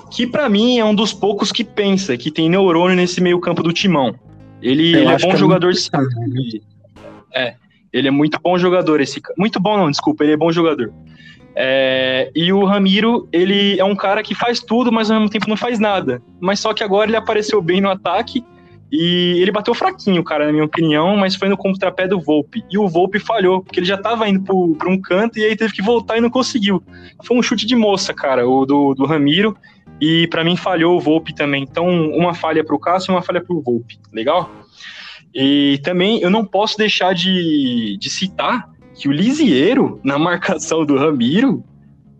[0.09, 3.61] que pra mim é um dos poucos que pensa, que tem neurônio nesse meio campo
[3.63, 4.15] do timão.
[4.61, 5.89] Ele, ele é bom é jogador, muito sim.
[6.23, 6.61] Ele-
[7.33, 7.55] É,
[7.91, 9.01] ele é muito bom jogador.
[9.01, 10.93] Esse, muito bom não, desculpa, ele é bom jogador.
[11.55, 15.49] É, e o Ramiro, ele é um cara que faz tudo, mas ao mesmo tempo
[15.49, 16.21] não faz nada.
[16.39, 18.43] Mas só que agora ele apareceu bem no ataque
[18.91, 22.63] e ele bateu fraquinho, cara, na minha opinião, mas foi no contrapé do Volpe.
[22.69, 25.55] E o Volpe falhou, porque ele já tava indo pro, pra um canto e aí
[25.55, 26.83] teve que voltar e não conseguiu.
[27.23, 29.55] Foi um chute de moça, cara, o do, do Ramiro.
[29.99, 31.63] E pra mim falhou o Volpe também.
[31.63, 33.99] Então, uma falha pro Cássio e uma falha pro Volpe.
[34.11, 34.49] Legal?
[35.33, 38.67] E também eu não posso deixar de, de citar
[39.01, 41.63] que o Lisieiro, na marcação do Ramiro,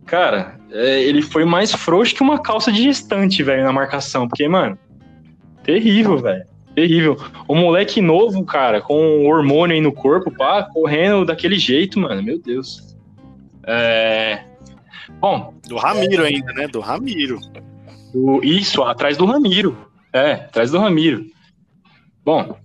[0.04, 4.28] cara, é, ele foi mais frouxo que uma calça de gestante, velho, na marcação.
[4.28, 4.78] Porque, mano,
[5.64, 6.44] terrível, velho.
[6.74, 7.18] Terrível.
[7.48, 12.40] O moleque novo, cara, com hormônio aí no corpo, pá, correndo daquele jeito, mano, meu
[12.40, 12.96] Deus.
[13.68, 14.44] É.
[15.20, 16.68] Bom, Do Ramiro ainda, né?
[16.68, 17.40] Do Ramiro.
[18.14, 19.78] o- isso, atrás do Ramiro.
[20.12, 21.26] É, atrás do Ramiro.
[22.26, 22.58] Bom,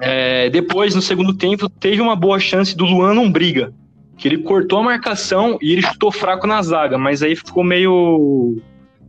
[0.00, 3.72] é, depois, no segundo tempo, teve uma boa chance do Luan não briga.
[4.16, 8.56] Que ele cortou a marcação e ele chutou fraco na zaga, mas aí ficou meio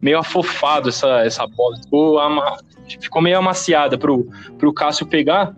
[0.02, 1.78] meio afofado essa, essa bola.
[1.78, 2.58] Ficou, ama-
[3.00, 4.28] ficou meio amaciada pro,
[4.58, 5.56] pro Cássio pegar.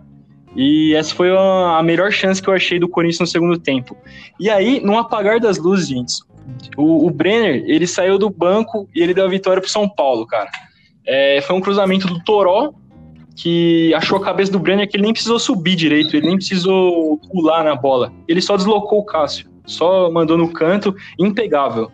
[0.56, 3.96] E essa foi a, a melhor chance que eu achei do Corinthians no segundo tempo.
[4.38, 6.14] E aí, no apagar das luzes, gente,
[6.76, 10.26] o, o Brenner, ele saiu do banco e ele deu a vitória pro São Paulo,
[10.26, 10.50] cara.
[11.06, 12.72] É, foi um cruzamento do Toró,
[13.36, 17.18] que achou a cabeça do Brenner que ele nem precisou subir direito, ele nem precisou
[17.30, 18.12] pular na bola.
[18.28, 21.90] Ele só deslocou o Cássio, só mandou no canto, impegável.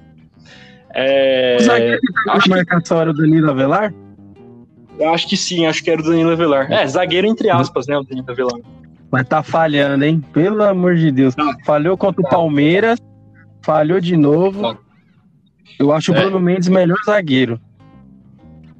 [0.94, 3.94] É, O zagueiro acho A que- marcação era o Danilo Avelar?
[4.98, 6.70] eu acho que sim, acho que era o Danilo Avelar.
[6.70, 8.60] É, zagueiro entre aspas, né, o Danilo Avelar.
[9.10, 10.22] Mas tá falhando, hein?
[10.32, 11.34] Pelo amor de Deus.
[11.34, 11.56] Tá.
[11.64, 12.98] Falhou contra o Palmeiras,
[13.62, 14.60] falhou de novo.
[14.62, 14.76] Tá.
[15.78, 16.20] Eu acho o É.
[16.20, 17.58] Bruno Mendes melhor zagueiro.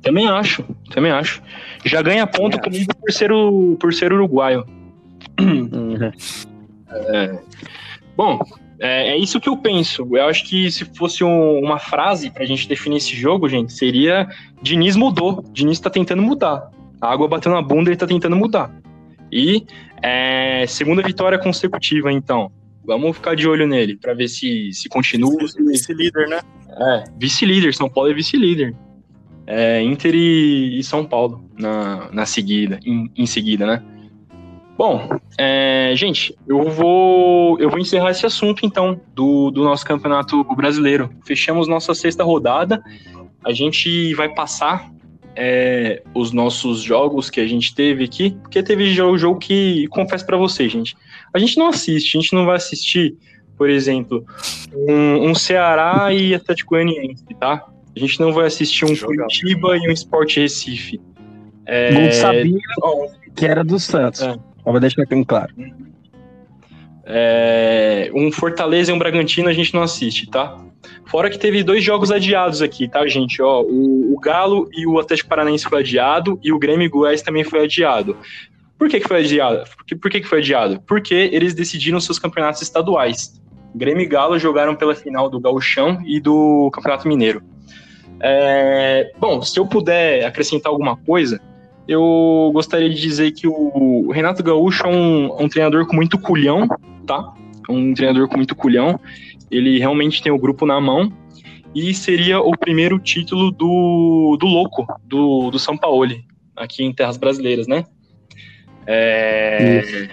[0.03, 1.43] Também acho, também acho.
[1.85, 4.65] Já ganha ponto comigo por ser, o, por ser uruguaio.
[8.17, 8.41] Bom,
[8.79, 10.09] é, é isso que eu penso.
[10.17, 14.29] Eu acho que se fosse um- uma frase pra gente definir esse jogo, gente, seria
[14.63, 15.45] Diniz mudou.
[15.53, 16.71] Diniz tá tentando mudar.
[17.01, 18.75] A água bateu na bunda, ele tá tentando mudar.
[19.33, 19.65] E
[20.03, 22.51] é, segunda vitória consecutiva, então.
[22.85, 25.37] Vamos ficar de olho nele pra ver se, se continua.
[25.71, 26.41] Esse líder, né?
[26.69, 28.75] É, vice-líder, São Paulo é vice-líder.
[29.47, 33.83] É, Inter e, e São Paulo na, na seguida, em, em seguida, né?
[34.81, 40.43] Bom, é, gente, eu vou eu vou encerrar esse assunto então do, do nosso campeonato
[40.55, 41.11] brasileiro.
[41.23, 42.83] Fechamos nossa sexta rodada.
[43.45, 44.91] A gente vai passar
[45.37, 50.25] é, os nossos jogos que a gente teve aqui, porque teve jogo, jogo que confesso
[50.25, 50.97] pra vocês, gente.
[51.33, 53.17] A gente não assiste, a gente não vai assistir,
[53.57, 54.25] por exemplo,
[54.75, 57.67] um, um Ceará e Atlético Goianiense, tá?
[57.97, 59.27] A gente não vai assistir um Jogão.
[59.27, 61.01] Curitiba e um Sport Recife.
[61.67, 62.59] É, do Sabino,
[63.35, 64.23] que era do Santos.
[64.23, 64.37] É.
[64.63, 65.53] Só deixar bem claro.
[67.05, 70.57] é, um Fortaleza e um Bragantino a gente não assiste, tá?
[71.07, 73.43] Fora que teve dois jogos adiados aqui, tá, gente?
[73.43, 77.23] Ó, o, o Galo e o Atlético Paranaense foi adiado e o Grêmio e Goiás
[77.23, 78.17] também foi adiado.
[78.79, 79.65] Por que, que foi adiado?
[79.77, 80.81] Por que, por que, que foi adiado?
[80.87, 83.41] Porque eles decidiram seus campeonatos estaduais.
[83.75, 87.43] Grêmio e Galo jogaram pela final do Gauchão e do Campeonato Mineiro.
[88.21, 91.41] É, bom, se eu puder acrescentar alguma coisa,
[91.89, 96.19] eu gostaria de dizer que o Renato Gaúcho é um, é um treinador com muito
[96.19, 96.69] culhão,
[97.07, 97.33] tá?
[97.69, 99.01] É um treinador com muito culhão.
[99.51, 101.13] Ele realmente tem o grupo na mão
[101.75, 106.07] e seria o primeiro título do, do louco, do, do São Paulo,
[106.57, 107.85] aqui em terras brasileiras, né?
[108.87, 110.09] É,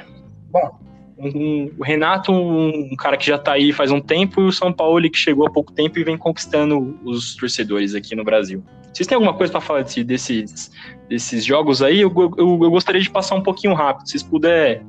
[0.52, 0.80] bom,
[1.20, 4.72] um- o Renato, um cara que já tá aí faz um tempo, e o São
[4.72, 8.64] Paulo que chegou há pouco tempo e vem conquistando os torcedores aqui no Brasil.
[8.94, 10.72] Vocês têm alguma coisa para falar desse- desses,
[11.08, 12.02] desses jogos aí?
[12.02, 14.06] Eu, eu- eu gostaria de passar um pouquinho rápido.
[14.08, 14.82] Se vocês puderem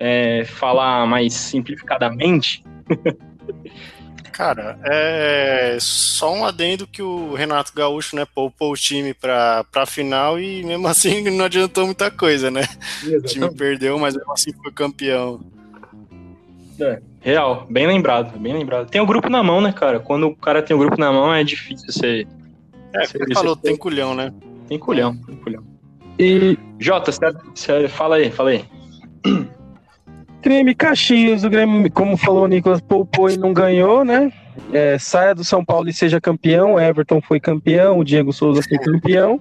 [0.00, 2.62] é, falar mais simplificadamente.
[4.36, 9.86] Cara, é só um adendo que o Renato Gaúcho, né, poupou o time pra, pra
[9.86, 12.62] final e mesmo assim não adiantou muita coisa, né?
[13.06, 15.40] O time perdeu, mas mesmo assim foi campeão.
[17.20, 18.90] Real, bem lembrado, bem lembrado.
[18.90, 20.00] Tem o grupo na mão, né, cara?
[20.00, 22.26] Quando o cara tem o grupo na mão, é difícil você.
[22.92, 24.32] É, Você- você você- falou, tem culhão, né?
[24.68, 25.62] Tem culhão, tem culhão.
[26.18, 27.20] E Jota, você,
[27.54, 28.64] você- fala aí, fala aí.
[30.44, 34.30] Grêmio e Caxias, o Grêmio, como falou o Nicolas, poupou e não ganhou, né?
[34.70, 36.78] É, saia do São Paulo e seja campeão.
[36.78, 39.40] Everton foi campeão, o Diego Souza foi campeão.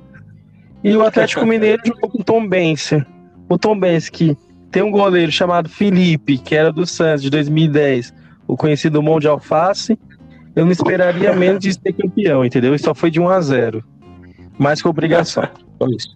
[0.81, 3.05] E o Atlético Mineiro jogou com o Tom Bense.
[3.49, 4.37] O Tom Bense que
[4.71, 8.13] tem um goleiro chamado Felipe, que era do Santos de 2010,
[8.47, 9.99] o conhecido Mão de Alface.
[10.55, 12.73] Eu não esperaria menos de ser campeão, entendeu?
[12.73, 13.83] E só foi de 1 a 0
[14.57, 15.49] Mais que obrigação.
[15.77, 16.15] Só isso.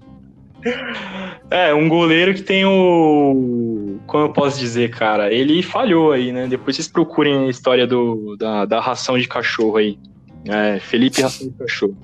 [1.50, 4.00] É, um goleiro que tem o.
[4.06, 5.32] Como eu posso dizer, cara?
[5.34, 6.46] Ele falhou aí, né?
[6.48, 9.98] Depois vocês procurem a história do, da, da ração de cachorro aí.
[10.46, 11.98] É, Felipe Ração de Cachorro.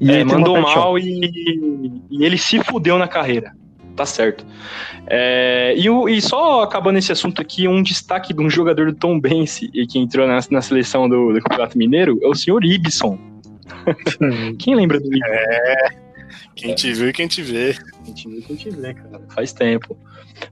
[0.00, 3.52] E É, mandou mal e, e ele se fudeu na carreira.
[3.96, 4.46] Tá certo.
[5.08, 8.96] É, e, o- e só acabando esse assunto aqui, um destaque de um jogador do
[8.96, 12.64] Tom Bense e que entrou na, na seleção do, do Campeonato Mineiro é o senhor
[12.64, 13.18] Ibson.
[14.58, 15.98] Quem lembra do Ibson?
[16.58, 17.76] Quem te viu e quem te vê.
[18.02, 19.20] A gente viu que a gente vê, cara.
[19.32, 19.96] Faz tempo.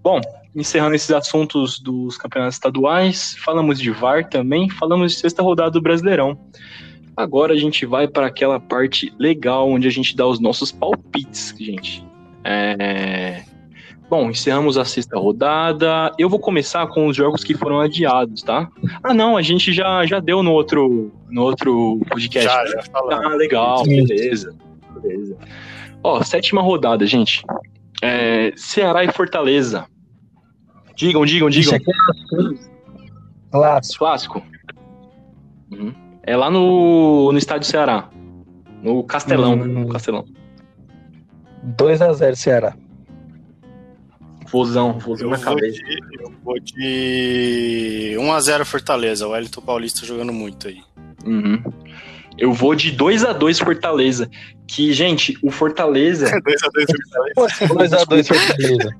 [0.03, 0.21] Bom,
[0.55, 5.83] encerrando esses assuntos dos campeonatos estaduais, falamos de VAR também, falamos de sexta rodada do
[5.83, 6.39] Brasileirão.
[7.17, 11.53] Agora a gente vai para aquela parte legal onde a gente dá os nossos palpites,
[11.59, 12.07] gente.
[12.45, 13.43] É...
[14.09, 16.13] Bom, encerramos a sexta rodada.
[16.17, 18.69] Eu vou começar com os jogos que foram adiados, tá?
[19.03, 22.49] Ah, não, a gente já, já deu no outro, no outro podcast.
[22.49, 23.27] Já, já falamos.
[23.27, 24.07] Ah, legal, Sim.
[24.07, 24.55] beleza.
[25.03, 25.37] Beleza.
[26.07, 27.43] Ó, sétima rodada, gente.
[28.01, 29.89] É, Ceará e Fortaleza.
[30.95, 31.75] Digam, digam, Isso digam.
[31.75, 33.99] aqui é clássico.
[33.99, 34.43] Clássico.
[35.73, 35.93] Uhum.
[36.23, 38.09] É lá no, no estádio Ceará.
[38.85, 39.55] No Castelão.
[39.55, 39.65] Hum.
[39.67, 40.25] No Castelão.
[41.77, 42.77] 2x0 Ceará.
[44.49, 45.83] Vozão Eu na cabeça.
[45.83, 49.27] de, eu vou de 1x0 Fortaleza.
[49.27, 50.81] O Wellington Paulista jogando muito aí.
[51.25, 51.61] Uhum.
[52.39, 54.31] Eu vou de 2 a 2 Fortaleza.
[54.67, 56.27] Que, gente, o Fortaleza.
[56.41, 57.97] 2x2 Fortaleza.
[58.07, 58.97] 2x2 Fortaleza.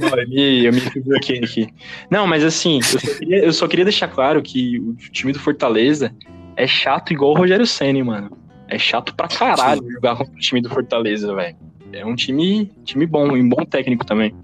[0.00, 1.68] Não, eu me, eu me equivoquei aqui.
[2.10, 5.40] Não, mas assim, eu só, queria, eu só queria deixar claro que o time do
[5.40, 6.14] Fortaleza
[6.56, 8.30] é chato igual o Rogério Senna, mano.
[8.68, 11.56] É chato pra caralho jogar contra o time do Fortaleza, velho.
[11.92, 14.34] É um time, time bom, e um bom técnico também.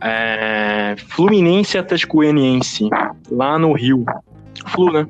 [0.00, 2.88] É, Fluminense e Atlético Goianiense,
[3.30, 4.04] lá no Rio.
[4.66, 5.06] Flu, né?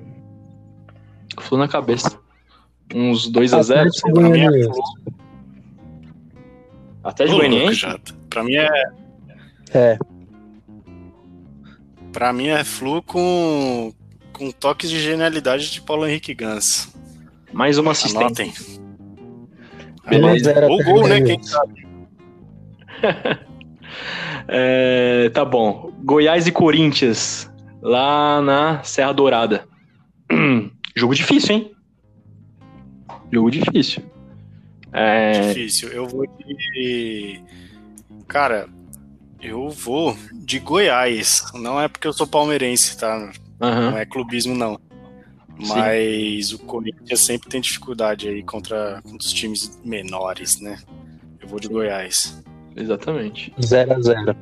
[1.43, 2.19] Flu na cabeça.
[2.95, 3.61] Uns 2x0.
[3.61, 4.69] Atlético Pra mim é Goianiense.
[7.03, 7.87] Ô, louco, Goianiense?
[8.29, 8.69] Pra mim é,
[9.73, 9.99] É,
[12.13, 13.93] pra mim é Flu com,
[14.33, 16.93] com toques de genialidade de Paulo Henrique Gans.
[17.53, 18.27] Mais uma assistência.
[18.27, 18.53] Anotem.
[20.09, 20.55] Beleza.
[20.55, 21.21] 1x0 Ou gol, né?
[21.21, 21.87] Quem sabe?
[24.51, 25.93] É, tá bom.
[26.03, 29.67] Goiás e Corinthians, lá na Serra Dourada.
[30.99, 31.73] Jogo difícil, hein?
[33.33, 34.03] Jogo difícil.
[34.93, 35.91] É, Difícil.
[35.91, 37.41] Eu vou de.
[38.27, 38.69] Cara,
[39.41, 41.45] eu vou de Goiás.
[41.55, 43.31] Não é porque eu sou palmeirense, tá?
[43.61, 43.91] aham.
[43.93, 44.75] Não é clubismo, não.
[45.61, 45.69] Sim.
[45.69, 50.79] Mas o Corinthians sempre tem dificuldade aí contra, contra os times menores, né?
[51.41, 52.43] Eu vou de Goiás.
[52.77, 53.53] Exatamente.
[53.61, 54.37] 0x0.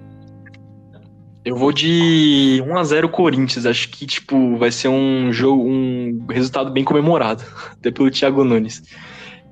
[1.46, 3.66] Eu vou de 1x0 Corinthians.
[3.66, 7.44] Acho que, tipo, vai ser um jogo, um resultado bem comemorado.
[7.70, 8.82] Até pelo Thiago Nunes.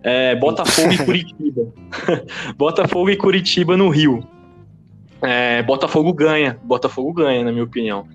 [0.02, 1.72] É, Botafogo e Curitiba.
[2.58, 4.26] Botafogo e Curitiba no Rio.
[5.22, 6.58] É, Botafogo ganha.
[6.64, 8.08] Botafogo ganha, na minha opinião.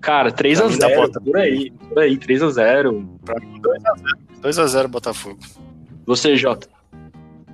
[0.00, 0.96] Cara, Pra mim dá 3x0.
[0.96, 1.24] Botafogo.
[1.24, 3.06] Por aí, por aí, 3x0.
[3.24, 4.42] Pra mim, 2x0.
[4.42, 5.38] 2x0 Botafogo.
[6.04, 6.66] Você, Jota.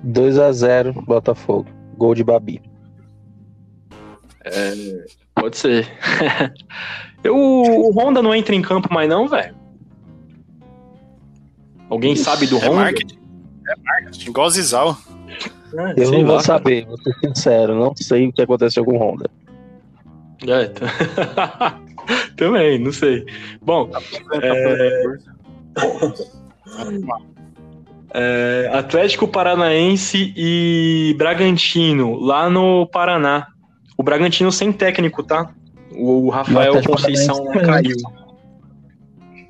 [0.03, 1.69] 2x0 Botafogo.
[1.95, 2.59] Gol de Babi.
[5.35, 5.87] Pode ser.
[7.23, 9.55] Eu, o Honda não entra em campo mais, não, velho?
[11.89, 12.75] Alguém sabe do É Honda?
[12.81, 13.19] marketing.
[13.67, 14.29] É marketing.
[14.29, 14.97] Igual o Zizal.
[15.77, 16.41] Ah, Eu não vou lá.
[16.41, 17.75] saber, vou ser sincero.
[17.75, 19.29] Não sei o que aconteceu com o Honda.
[20.47, 21.79] É, tá.
[22.35, 23.23] Também, não sei.
[23.61, 23.91] Bom,
[28.13, 33.47] é, Atlético Paranaense e Bragantino, lá no Paraná.
[34.01, 35.53] O Bragantino sem técnico, tá?
[35.91, 37.95] O Rafael O Atlético Conceição caiu.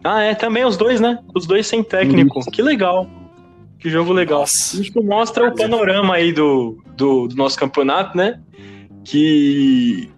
[0.03, 1.19] Ah, é, também os dois, né?
[1.33, 2.41] Os dois sem técnico.
[2.51, 3.09] Que legal.
[3.79, 4.41] Que jogo legal.
[4.41, 4.81] Nossa.
[4.81, 8.41] Isso mostra o panorama aí do, do, do nosso campeonato, né?
[9.05, 10.09] Que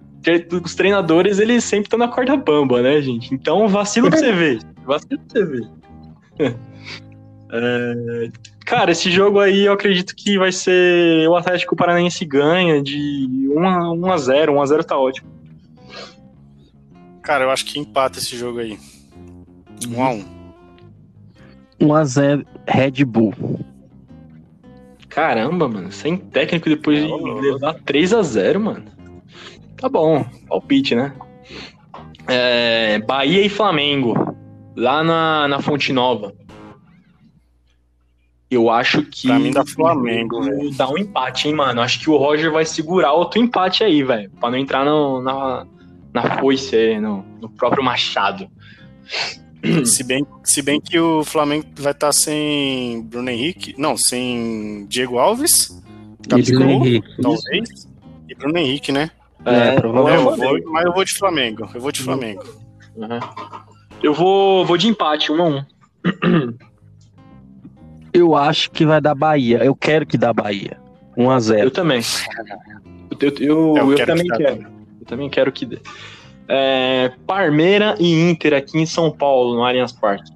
[0.63, 3.35] os treinadores, eles sempre estão na corda bamba, né, gente?
[3.35, 4.59] Então, vacilo pra você ver.
[4.83, 5.69] Vacilo pra você ver.
[7.55, 8.29] É,
[8.73, 13.67] cara, esse jogo aí eu acredito que vai ser o Atlético Paranaense ganha de 1
[13.67, 15.31] a, 1 a 0 1 a 0 tá ótimo.
[17.21, 18.79] Cara, eu acho que empata esse jogo aí.
[19.79, 20.25] 1x1.
[21.79, 23.35] 1x0 Red Bull.
[25.07, 28.85] Caramba, mano, sem técnico depois de levar 3 a 0 mano.
[29.77, 31.13] Tá bom, palpite, né?
[32.27, 34.35] É, Bahia e Flamengo,
[34.75, 36.33] lá na, na Fonte Nova.
[38.53, 39.27] Eu acho que.
[39.27, 40.71] Pra mim dá Flamengo, velho.
[40.75, 41.81] Dá um empate, hein, mano.
[41.81, 44.29] Acho que o Roger vai segurar outro empate aí, velho.
[44.39, 45.65] Pra não entrar no, na,
[46.13, 48.47] na foice aí, no, no próprio Machado.
[49.85, 53.73] Se bem, se bem que o Flamengo vai estar sem Bruno Henrique.
[53.77, 55.69] Não, sem Diego Alves.
[56.27, 57.21] Bruno Gabigol, Henrique.
[57.21, 57.87] talvez.
[58.29, 59.09] E Bruno Henrique, né?
[59.45, 60.41] É, É, provavelmente.
[60.41, 61.69] eu vou, mas eu vou de Flamengo.
[61.73, 62.43] Eu vou de Flamengo.
[62.95, 63.19] Uhum.
[64.01, 65.63] Eu vou, vou de empate, 1 a 1
[68.13, 69.63] Eu acho que vai dar Bahia.
[69.63, 70.77] Eu quero que dá Bahia.
[71.17, 71.63] 1x0.
[71.63, 72.01] Eu também.
[73.19, 74.67] Eu, eu, Eu eu quero também que dá quero.
[75.01, 75.79] Eu também quero que dê.
[76.47, 80.31] É, Parmeira e Inter aqui em São Paulo, no Allianz Parque.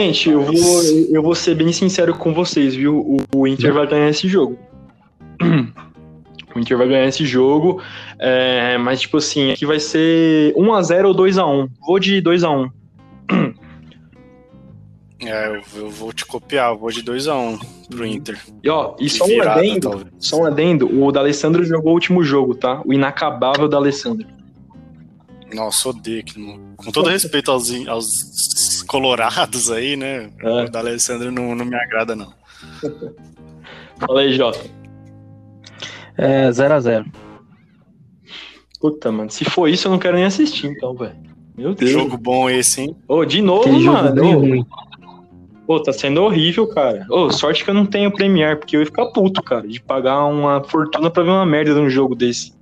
[0.00, 2.98] Gente, eu vou, eu vou ser bem sincero com vocês, viu?
[2.98, 4.58] O, o Inter vai ganhar esse jogo.
[6.54, 7.80] O Inter vai ganhar esse jogo.
[8.18, 11.70] é, mas, tipo assim, aqui vai ser 1x0 ou 2x1.
[11.80, 12.70] Vou de 2x1.
[15.24, 16.72] É, eu, eu vou te copiar.
[16.72, 18.40] Eu vou de 2x1 pro Inter.
[18.62, 19.90] E, ó, e só um virada, adendo.
[19.90, 20.08] talvez.
[20.18, 21.02] Só um adendo.
[21.02, 22.82] O D'Alessandro jogou o último jogo, tá?
[22.84, 24.26] O inacabável D'Alessandro.
[25.54, 30.30] Nossa, odeio aquele Com todo respeito aos, aos colorados aí, né?
[30.40, 30.64] É.
[30.64, 32.32] O da Alessandro não, não me agrada, não.
[33.98, 34.60] Fala aí, Jota.
[36.16, 37.06] É 0x0.
[38.80, 41.16] Puta, mano, se for isso, eu não quero nem assistir, então, velho.
[41.56, 41.90] Meu Deus.
[41.90, 42.96] Jogo bom esse, hein?
[43.06, 44.20] Ô, de novo, jogo mano.
[44.20, 44.66] bem Ô, ruim.
[45.66, 47.06] Pô, tá sendo horrível, cara.
[47.08, 50.24] Ô, sorte que eu não tenho Premiere, porque eu ia ficar puto, cara, de pagar
[50.24, 52.52] uma fortuna pra ver uma merda num jogo desse.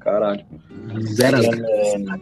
[0.00, 0.44] Caralho.
[0.88, 2.20] 0x0.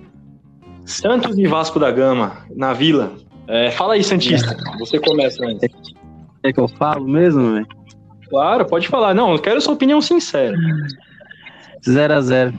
[0.85, 3.13] Santos e Vasco da Gama, na Vila.
[3.49, 4.57] É, fala aí, Santista.
[4.79, 5.69] Você começa antes.
[6.43, 7.67] É que eu falo mesmo, velho?
[8.29, 9.15] Claro, pode falar.
[9.15, 10.57] Não, eu quero sua opinião sincera.
[11.85, 12.53] 0x0.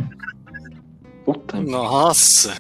[1.25, 1.59] Puta.
[1.59, 2.55] Nossa,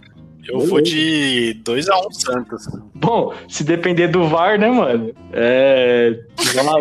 [0.47, 2.67] eu vou de 2x1 Santos.
[2.95, 5.13] Bom, se depender do VAR, né, mano?
[5.33, 6.19] É.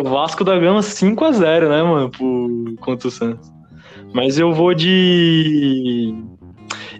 [0.03, 3.51] Vasco da Gama 5x0, né, mano, pro, contra o Santos.
[4.13, 6.15] Mas eu vou de.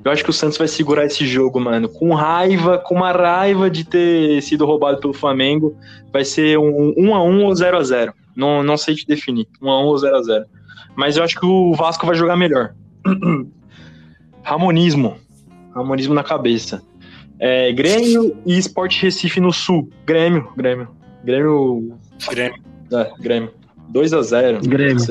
[0.03, 1.89] Eu acho que o Santos vai segurar esse jogo, mano.
[1.89, 5.75] Com raiva, com uma raiva de ter sido roubado pelo Flamengo.
[6.11, 8.13] Vai ser um 1x1 ou 0x0.
[8.35, 9.47] Não, não sei te definir.
[9.61, 10.43] 1x1 ou 0x0.
[10.95, 12.73] Mas eu acho que o Vasco vai jogar melhor.
[14.43, 15.17] Ramonismo.
[15.77, 16.81] Ramonismo na cabeça.
[17.39, 19.89] É, Grêmio e Sport Recife no Sul.
[20.05, 20.89] Grêmio, Grêmio.
[21.23, 21.97] Grêmio.
[22.29, 22.63] Grêmio.
[22.91, 23.53] É, Grêmio.
[23.93, 24.67] 2x0.
[24.67, 25.05] Grêmio.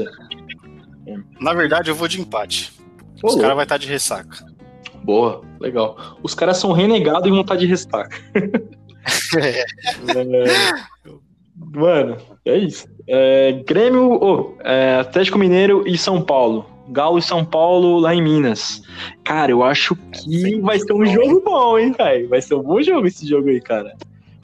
[1.41, 2.73] Na verdade, eu vou de empate.
[3.23, 4.45] Os Ô, caras vão estar de ressaca.
[5.05, 6.19] Boa, legal.
[6.23, 8.17] Os caras são renegados e vão estar de restaca.
[9.39, 9.65] É,
[11.57, 12.89] Mano, é isso.
[13.07, 16.67] É, Grêmio, ô, é, Atlético Mineiro e São Paulo.
[16.89, 18.83] Galo e São Paulo lá em Minas.
[19.25, 22.29] Cara, eu acho que vai ser um jogo bom, hein, velho?
[22.29, 23.95] Vai ser um bom jogo esse jogo aí, cara.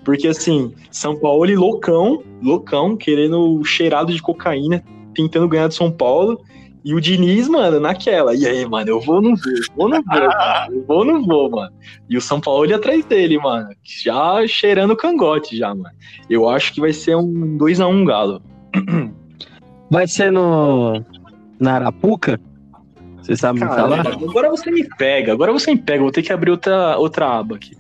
[0.05, 4.83] Porque assim, São Paulo e loucão, loucão, querendo cheirado de cocaína,
[5.15, 6.41] tentando ganhar do São Paulo.
[6.85, 8.35] E o Diniz, mano, naquela.
[8.35, 9.53] E aí, mano, eu vou ou não vou?
[9.53, 10.19] Eu vou ou não vou?
[10.19, 10.75] mano?
[10.75, 11.73] Eu vou ou não vou, mano?
[12.11, 13.69] E o São Paulo ali atrás dele, mano.
[13.85, 15.95] Já cheirando cangote, já, mano.
[16.29, 18.43] Eu acho que vai ser um 2x1 Galo.
[19.89, 21.05] Vai ser no.
[21.63, 22.41] Na Arapuca?
[23.23, 24.01] Você sabe me Cara, falar?
[24.01, 26.03] agora você me pega, agora você me pega.
[26.03, 27.77] Vou ter que abrir outra, outra aba aqui.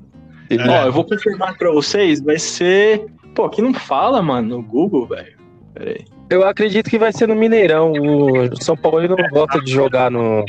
[0.52, 3.06] Ó, eu vou confirmar pra vocês, vai ser.
[3.34, 5.36] Pô, aqui não fala, mano, no Google, velho.
[5.74, 6.04] Pera aí.
[6.30, 7.92] Eu acredito que vai ser no Mineirão.
[7.92, 10.44] O São Paulo não gosta de jogar no.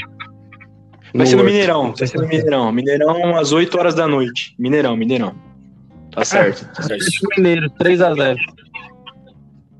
[1.14, 1.44] Vai ser no.
[1.44, 2.72] Mineirão, vai ser no Mineirão.
[2.72, 4.56] Mineirão às 8 horas da noite.
[4.60, 5.34] Mineirão, Mineirão.
[6.12, 7.02] Tá certo, tá certo.
[7.02, 8.38] Atlético Mineiro, 3x0.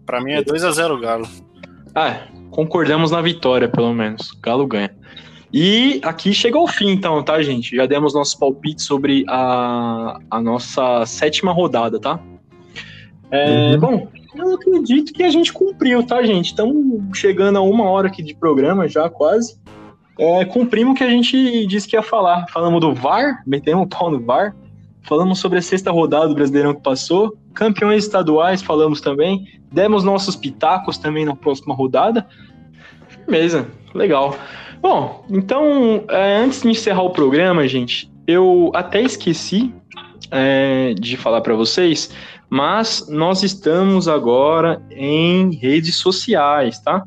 [0.06, 1.28] Pra mim é 2x0 Galo.
[1.94, 2.22] Ah,
[2.54, 4.32] concordamos na vitória, pelo menos.
[4.32, 4.92] O Galo ganha.
[5.52, 7.76] E aqui chega ao fim, então, tá, gente?
[7.76, 12.20] Já demos nossos palpites sobre a, a nossa sétima rodada, tá?
[13.30, 13.80] É, Uhum.
[13.80, 16.48] Bom, eu acredito que a gente cumpriu, tá, gente?
[16.48, 19.60] Estamos chegando a uma hora aqui de programa já, quase.
[20.20, 22.46] É, cumprimos o que a gente disse que ia falar.
[22.52, 24.56] Falamos do VAR, metemos o pau no VAR.
[25.04, 27.38] Falamos sobre a sexta rodada do Brasileirão que passou.
[27.54, 29.46] Campeões estaduais, falamos também.
[29.72, 32.26] Demos nossos pitacos também na próxima rodada.
[33.08, 34.36] Firmeza, legal.
[34.82, 39.74] Bom, então, é, antes de encerrar o programa, gente, eu até esqueci
[40.32, 42.14] é, de falar para vocês,
[42.50, 47.04] mas nós estamos agora em redes sociais, tá?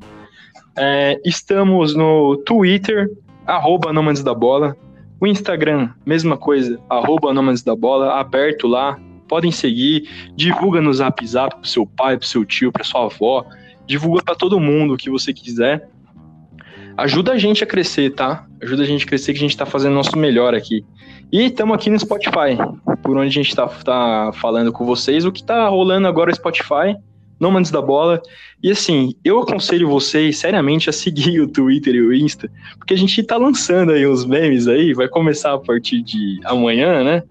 [0.77, 3.11] É, estamos no Twitter,
[3.47, 4.77] arroba Nômades da Bola,
[5.21, 8.99] o Instagram, mesma coisa, arroba Nômades da Bola, aberto lá,
[9.29, 13.45] podem seguir, divulga no Zap Zap pro seu pai, pro seu tio, pra sua avó,
[13.87, 15.89] divulga para todo mundo o que você quiser.
[16.97, 18.47] Ajuda a gente a crescer, tá?
[18.63, 20.85] Ajuda a gente a crescer que a gente tá fazendo nosso melhor aqui.
[21.31, 22.57] E estamos aqui no Spotify,
[23.03, 25.25] por onde a gente tá, tá falando com vocês.
[25.25, 26.37] O que tá rolando agora é o
[27.37, 28.21] Spotify, Nômades da Bola.
[28.63, 32.99] E assim, eu aconselho vocês seriamente a seguir o Twitter e o Insta, porque a
[32.99, 37.23] gente tá lançando aí uns memes aí, vai começar a partir de amanhã, né?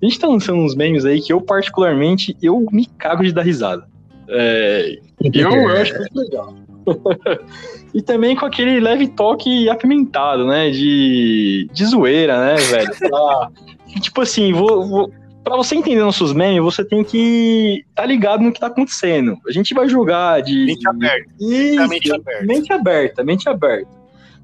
[0.00, 3.42] A gente tá lançando uns memes aí que eu, particularmente, eu me cago de dar
[3.42, 3.86] risada.
[4.28, 4.98] É,
[5.32, 6.54] eu, eu acho muito legal.
[7.94, 10.70] e também com aquele leve toque apimentado, né?
[10.70, 12.90] De, de zoeira, né, velho?
[12.98, 13.50] Pra-
[14.00, 15.12] tipo assim, vou, vou,
[15.44, 19.38] pra você entender nossos memes, você tem que tá ligado no que tá acontecendo.
[19.46, 20.64] A gente vai jogar de.
[20.64, 21.30] Mente aberta.
[21.40, 22.46] Isso, mente aberta.
[22.46, 23.90] mente aberta, mente aberta.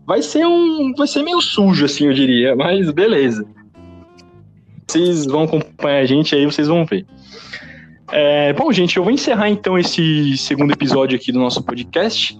[0.07, 0.92] Vai ser um.
[0.96, 3.46] Vai ser meio sujo, assim, eu diria, mas beleza.
[4.86, 7.07] Vocês vão acompanhar a gente aí, vocês vão ver.
[8.12, 12.38] É, bom, gente, eu vou encerrar então esse segundo episódio aqui do nosso podcast.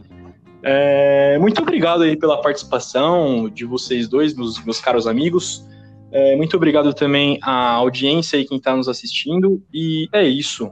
[0.63, 5.65] É, muito obrigado aí pela participação de vocês dois, meus, meus caros amigos.
[6.13, 9.63] É, muito obrigado também à audiência aí, quem está nos assistindo.
[9.73, 10.71] E é isso.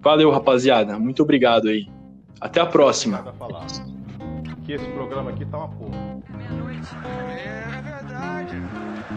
[0.00, 0.98] Valeu, rapaziada.
[0.98, 1.86] Muito obrigado aí.
[2.40, 3.34] Até a próxima.
[4.64, 6.20] Que esse programa aqui tá uma porra.
[6.36, 6.88] Meia-noite.
[7.04, 8.56] É, é verdade.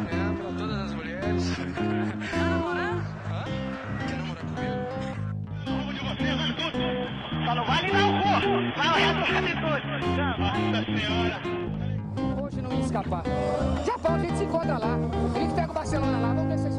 [0.09, 1.55] É, pra todas as mulheres.
[2.31, 3.01] Tá namorando?
[3.29, 3.43] Hã?
[4.07, 4.81] Quer namorar comigo?
[12.41, 13.23] Hoje não ia escapar.
[13.85, 14.97] Japão, a gente se encontra lá.
[15.91, 16.33] Ele que pega o Barcelona lá.
[16.33, 16.70] Vamos ver se